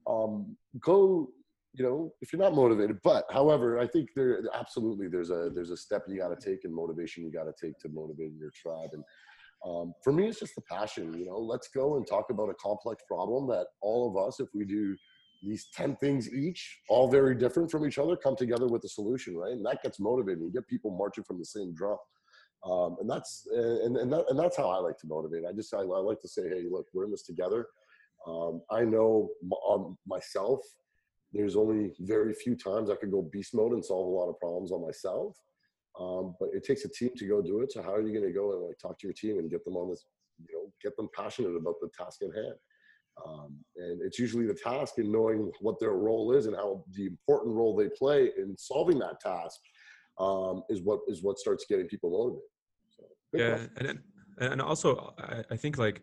[0.07, 1.29] um, go.
[1.73, 5.69] You know, if you're not motivated, but however, I think there absolutely there's a there's
[5.69, 8.51] a step you got to take and motivation you got to take to motivate your
[8.55, 9.03] tribe and
[9.65, 11.13] um, for me, it's just the passion.
[11.17, 14.47] You know, let's go and talk about a complex problem that all of us, if
[14.53, 14.95] we do
[15.43, 19.35] these 10 things each, all very different from each other, come together with a solution,
[19.37, 19.51] right?
[19.51, 20.43] And that gets motivating.
[20.43, 21.97] You get people marching from the same drum.
[22.65, 25.43] Um, and that's and and, that, and that's how I like to motivate.
[25.47, 27.67] I just I, I like to say, hey, look, we're in this together.
[28.27, 29.29] Um, I know
[29.69, 30.59] um, myself.
[31.31, 34.39] There's only very few times I could go beast mode and solve a lot of
[34.39, 35.37] problems on myself.
[35.99, 37.71] Um, but it takes a team to go do it.
[37.71, 39.65] So how are you going to go and like talk to your team and get
[39.65, 40.05] them on this,
[40.47, 42.55] you know, get them passionate about the task at hand?
[43.25, 47.05] Um, and it's usually the task and knowing what their role is and how the
[47.05, 49.59] important role they play in solving that task
[50.19, 52.41] um, is what is what starts getting people motivated.
[52.89, 53.03] So,
[53.33, 53.99] yeah, and
[54.39, 56.01] and also I, I think like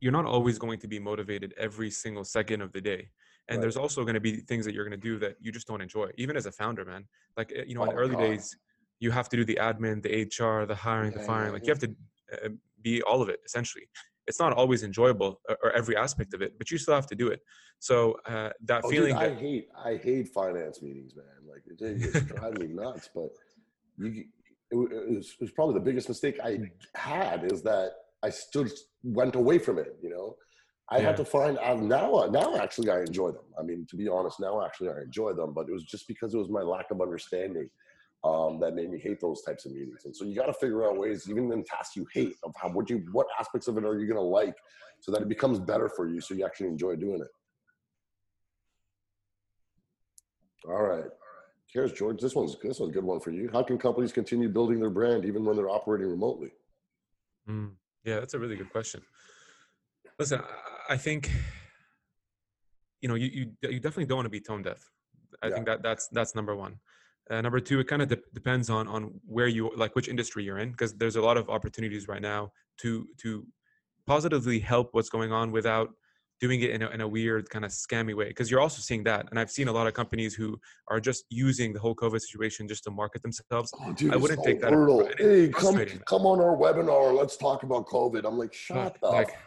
[0.00, 3.08] you're not always going to be motivated every single second of the day
[3.48, 3.62] and right.
[3.62, 5.80] there's also going to be things that you're going to do that you just don't
[5.80, 7.04] enjoy even as a founder man
[7.36, 8.20] like eh, you know oh in the early God.
[8.20, 8.56] days
[9.02, 11.48] you have to do the admin, the HR, the hiring, yeah, the firing.
[11.48, 11.94] Yeah, like you have to
[12.32, 12.48] uh,
[12.82, 13.84] be all of it essentially.
[14.28, 17.16] It's not always enjoyable or, or, every aspect of it, but you still have to
[17.16, 17.40] do it.
[17.80, 19.14] So uh, that oh, feeling.
[19.14, 21.24] Dude, I that, hate I hate finance meetings, man.
[21.52, 23.10] Like it, it drives me nuts.
[23.12, 23.30] But
[23.98, 24.24] you,
[24.70, 26.60] it, was, it was probably the biggest mistake I
[26.94, 27.90] had is that
[28.22, 28.68] I still
[29.02, 29.96] went away from it.
[30.00, 30.36] You know,
[30.92, 31.06] I yeah.
[31.06, 32.28] had to find out now.
[32.30, 33.44] Now, actually, I enjoy them.
[33.58, 35.54] I mean, to be honest, now actually I enjoy them.
[35.54, 37.70] But it was just because it was my lack of understanding
[38.24, 40.04] um, that made me hate those types of meetings.
[40.04, 42.68] And so you got to figure out ways, even in tasks you hate, of how
[42.68, 44.54] what you what aspects of it are you going to like,
[45.00, 47.30] so that it becomes better for you, so you actually enjoy doing it.
[50.68, 51.10] All right.
[51.72, 52.20] Here's George.
[52.20, 53.48] This one's this one's a good one for you.
[53.50, 56.50] How can companies continue building their brand even when they're operating remotely?
[57.48, 57.70] Mm,
[58.04, 59.00] yeah, that's a really good question.
[60.18, 60.42] Listen,
[60.88, 61.30] I think
[63.00, 64.90] you know you you, you definitely don't want to be tone deaf.
[65.42, 65.54] I yeah.
[65.54, 66.78] think that that's that's number one.
[67.30, 70.44] Uh, number two, it kind of de- depends on on where you like which industry
[70.44, 73.46] you're in because there's a lot of opportunities right now to to
[74.06, 75.90] positively help what's going on without
[76.42, 79.04] doing it in a, in a weird kind of scammy way because you're also seeing
[79.04, 80.58] that and i've seen a lot of companies who
[80.88, 84.40] are just using the whole covid situation just to market themselves oh, dude, i wouldn't
[84.40, 85.08] so take that brutal.
[85.18, 89.38] hey come, come on our webinar let's talk about covid i'm like shut up like,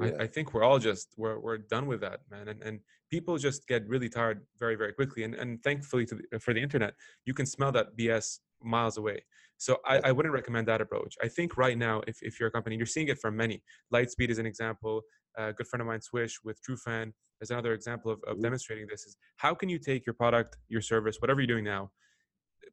[0.00, 2.48] I, I, think we're all just we're we're done with that, man.
[2.48, 2.80] And and
[3.10, 5.24] people just get really tired very very quickly.
[5.24, 9.24] And and thankfully the, for the internet, you can smell that BS miles away.
[9.58, 11.14] So I, I wouldn't recommend that approach.
[11.22, 13.62] I think right now, if, if you're a company, you're seeing it from many.
[13.94, 15.02] Lightspeed is an example.
[15.36, 18.42] A good friend of mine, Swish, with TrueFan, is another example of, of mm-hmm.
[18.42, 19.04] demonstrating this.
[19.04, 21.92] Is how can you take your product, your service, whatever you're doing now,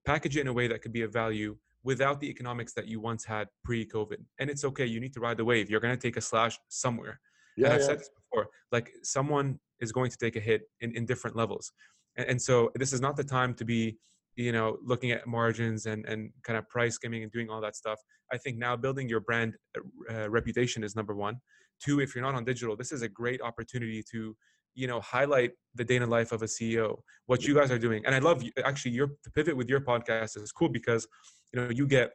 [0.03, 2.99] package it in a way that could be of value without the economics that you
[2.99, 4.17] once had pre-COVID.
[4.39, 4.85] And it's okay.
[4.85, 5.69] You need to ride the wave.
[5.69, 7.19] You're going to take a slash somewhere.
[7.55, 7.87] Yeah, and I've yeah.
[7.87, 8.47] said this before.
[8.71, 11.71] Like someone is going to take a hit in, in different levels.
[12.17, 13.97] And, and so this is not the time to be,
[14.35, 17.75] you know, looking at margins and, and kind of price skimming and doing all that
[17.75, 17.99] stuff.
[18.31, 19.55] I think now building your brand
[20.11, 21.37] uh, reputation is number one.
[21.83, 24.35] Two, if you're not on digital, this is a great opportunity to
[24.75, 27.79] you know highlight the day in the life of a ceo what you guys are
[27.79, 31.07] doing and i love actually your the pivot with your podcast is cool because
[31.53, 32.11] you know you get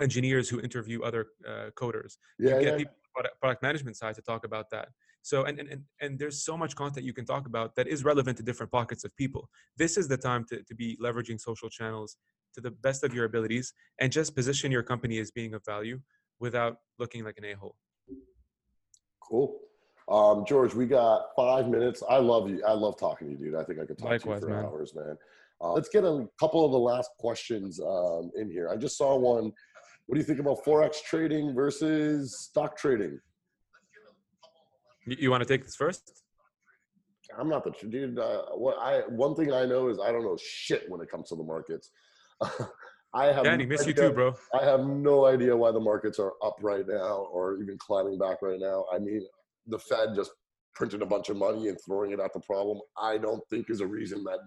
[0.00, 2.76] engineers who interview other uh, coders yeah, you get yeah.
[2.78, 4.88] people product, product management side to talk about that.
[5.22, 8.36] So and, and and there's so much content you can talk about that is relevant
[8.38, 9.48] to different pockets of people.
[9.78, 12.16] This is the time to, to be leveraging social channels
[12.54, 16.00] to the best of your abilities and just position your company as being of value
[16.40, 17.76] without looking like an a-hole.
[19.20, 19.58] Cool
[20.08, 22.02] um, George, we got five minutes.
[22.08, 22.62] I love you.
[22.66, 23.54] I love talking to you, dude.
[23.54, 24.64] I think I could talk Likewise, to you for man.
[24.64, 25.16] hours, man.
[25.60, 28.68] Uh, let's get a couple of the last questions um, in here.
[28.68, 29.52] I just saw one.
[30.06, 33.18] What do you think about forex trading versus stock trading?
[35.06, 36.22] You, you want to take this first?
[37.38, 38.18] I'm not the dude.
[38.18, 41.30] Uh, what I one thing I know is I don't know shit when it comes
[41.30, 41.90] to the markets.
[43.14, 44.34] I have Danny, no miss idea, you too, bro.
[44.60, 48.42] I have no idea why the markets are up right now or even climbing back
[48.42, 48.84] right now.
[48.92, 49.24] I mean,
[49.66, 50.30] the Fed just
[50.74, 53.80] printing a bunch of money and throwing it at the problem, I don't think is
[53.80, 54.38] a reason that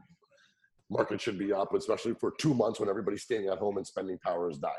[0.89, 4.17] market should be up, especially for two months when everybody's staying at home and spending
[4.19, 4.71] power has died.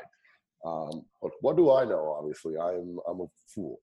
[0.65, 2.15] Um, but what do I know?
[2.19, 3.79] Obviously, I'm I'm a fool.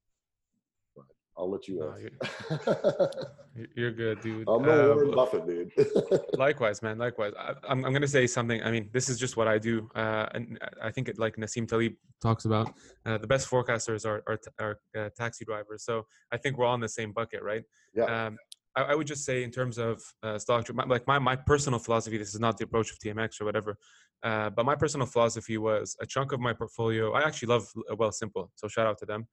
[1.39, 1.95] I'll let you no,
[3.55, 4.49] you're, you're, good, dude.
[4.49, 5.71] I'm no uh, Warren Buffett, dude.
[6.39, 6.97] likewise, man.
[6.97, 7.35] Likewise.
[7.39, 8.63] I, am I'm, I'm gonna say something.
[8.63, 11.69] I mean, this is just what I do, uh, and I think it, like Nassim
[11.69, 12.73] Taleb talks about,
[13.05, 15.85] uh, the best forecasters are are, are uh, taxi drivers.
[15.85, 17.65] So I think we're all in the same bucket, right?
[17.95, 18.27] Yeah.
[18.27, 18.39] Um,
[18.75, 21.79] I, I, would just say, in terms of uh, stock, my, like my my personal
[21.79, 22.17] philosophy.
[22.17, 23.77] This is not the approach of TMX or whatever,
[24.23, 27.13] uh, but my personal philosophy was a chunk of my portfolio.
[27.13, 28.49] I actually love Wealthsimple.
[28.55, 29.27] so shout out to them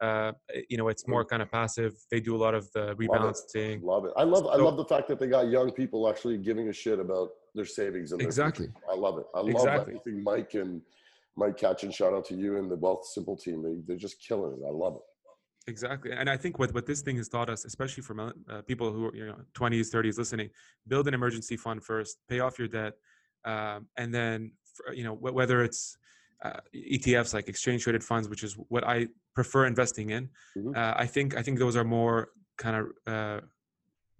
[0.00, 0.32] uh,
[0.68, 1.94] you know, it's more kind of passive.
[2.10, 3.82] They do a lot of the rebalancing.
[3.82, 3.84] Love it.
[3.84, 4.12] Love it.
[4.16, 4.44] I love.
[4.44, 7.30] So, I love the fact that they got young people actually giving a shit about
[7.54, 8.66] their savings and exactly.
[8.66, 8.80] Future.
[8.90, 9.26] I love it.
[9.34, 9.94] I love exactly.
[9.94, 10.80] everything Mike and
[11.36, 13.62] Mike Catch and shout out to you and the Wealthsimple team.
[13.62, 14.64] They they're just killing it.
[14.66, 15.02] I love it.
[15.66, 18.90] Exactly, and I think what what this thing has taught us, especially for uh, people
[18.90, 20.48] who are you know twenties, thirties, listening,
[20.88, 22.94] build an emergency fund first, pay off your debt,
[23.44, 24.52] um, and then
[24.94, 25.98] you know whether it's
[26.44, 29.08] uh, ETFs like exchange traded funds, which is what I
[29.42, 30.28] prefer investing in.
[30.56, 30.72] Mm-hmm.
[30.76, 32.28] Uh, I think I think those are more
[32.58, 32.84] kind of
[33.14, 33.40] uh,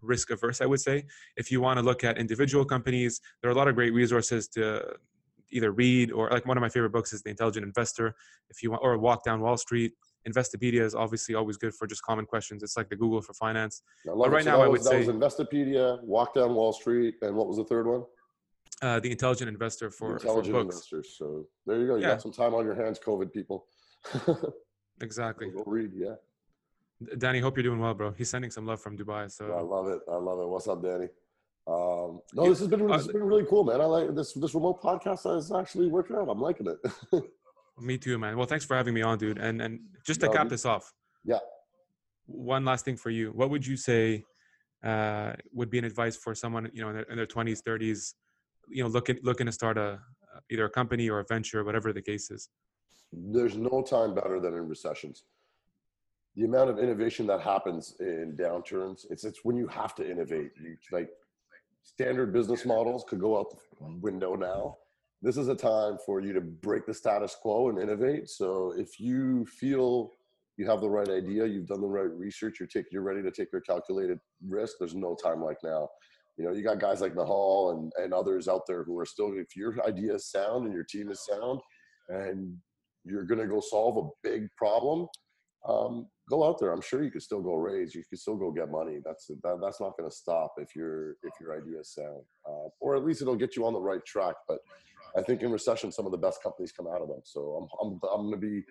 [0.00, 0.58] risk averse.
[0.64, 1.04] I would say
[1.36, 4.48] if you want to look at individual companies, there are a lot of great resources
[4.56, 4.62] to
[5.52, 8.14] either read or like one of my favorite books is The Intelligent Investor.
[8.48, 9.92] If you want, or Walk Down Wall Street.
[10.28, 12.62] Investopedia is obviously always good for just common questions.
[12.62, 13.82] It's like the Google for finance.
[14.04, 17.14] But right so now, I would that say that was Investopedia, Walk Down Wall Street,
[17.22, 18.04] and what was the third one?
[18.82, 21.14] Uh, the intelligent investor for, intelligent for investors.
[21.18, 21.96] So there you go.
[21.96, 22.08] You yeah.
[22.08, 23.66] got some time on your hands, COVID people.
[25.00, 25.50] exactly.
[25.50, 26.14] Go read, yeah.
[27.18, 28.12] Danny, hope you're doing well, bro.
[28.12, 29.30] He's sending some love from Dubai.
[29.30, 30.00] So I love it.
[30.10, 30.48] I love it.
[30.48, 31.08] What's up, Danny?
[31.66, 33.80] Um, no, this has been this has been really cool, man.
[33.80, 36.28] I like this this remote podcast is actually working out.
[36.28, 37.24] I'm liking it.
[37.78, 38.36] me too, man.
[38.36, 39.38] Well, thanks for having me on, dude.
[39.38, 40.92] And and just to no, cap this off,
[41.24, 41.38] yeah.
[42.26, 43.30] One last thing for you.
[43.30, 44.24] What would you say
[44.84, 48.14] uh, would be an advice for someone you know in their, in their 20s, 30s,
[48.68, 49.98] you know looking looking to start a
[50.50, 52.48] either a company or a venture whatever the case is
[53.12, 55.24] there's no time better than in recessions.
[56.36, 60.52] The amount of innovation that happens in downturns it's it's when you have to innovate.
[60.60, 61.10] You like
[61.82, 64.76] standard business models could go out the window now.
[65.22, 68.28] This is a time for you to break the status quo and innovate.
[68.30, 70.12] So if you feel
[70.56, 73.30] you have the right idea you've done the right research you're take, you're ready to
[73.30, 75.88] take your calculated risk there's no time like now.
[76.36, 79.32] You know, you got guys like Nahal and, and others out there who are still,
[79.36, 81.60] if your idea is sound and your team is sound
[82.08, 82.56] and
[83.10, 85.06] you're going to go solve a big problem,
[85.68, 86.72] um, go out there.
[86.72, 87.94] I'm sure you could still go raise.
[87.94, 88.98] You could still go get money.
[89.04, 92.68] That's that, that's not going to stop if your if your idea is sound, uh,
[92.80, 94.36] or at least it'll get you on the right track.
[94.48, 94.58] But
[95.16, 97.20] I think in recession, some of the best companies come out of them.
[97.24, 98.62] So I'm I'm I'm going to be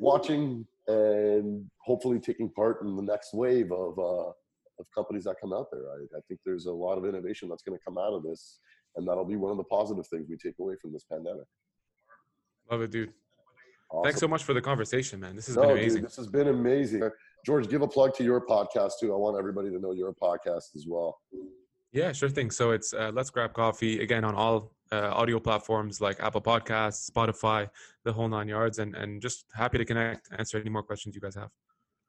[0.00, 4.32] watching and hopefully taking part in the next wave of uh,
[4.78, 5.82] of companies that come out there.
[5.82, 8.58] I, I think there's a lot of innovation that's going to come out of this,
[8.96, 11.46] and that'll be one of the positive things we take away from this pandemic.
[12.70, 13.12] Love it, dude.
[13.94, 14.04] Awesome.
[14.04, 15.36] Thanks so much for the conversation, man.
[15.36, 16.02] This has no, been amazing.
[16.02, 17.10] Dude, this has been amazing.
[17.46, 19.12] George, give a plug to your podcast too.
[19.12, 21.20] I want everybody to know your podcast as well.
[21.92, 22.50] Yeah, sure thing.
[22.50, 27.08] So it's uh, Let's Grab Coffee again on all uh, audio platforms like Apple Podcasts,
[27.08, 27.68] Spotify,
[28.04, 31.20] the whole nine yards, and and just happy to connect, answer any more questions you
[31.20, 31.50] guys have.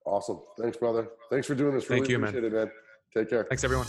[0.05, 0.39] Awesome.
[0.59, 1.09] Thanks, brother.
[1.29, 1.87] Thanks for doing this.
[1.89, 2.35] Really Thank you, man.
[2.35, 2.71] It, man.
[3.15, 3.43] Take care.
[3.43, 3.85] Thanks, everyone.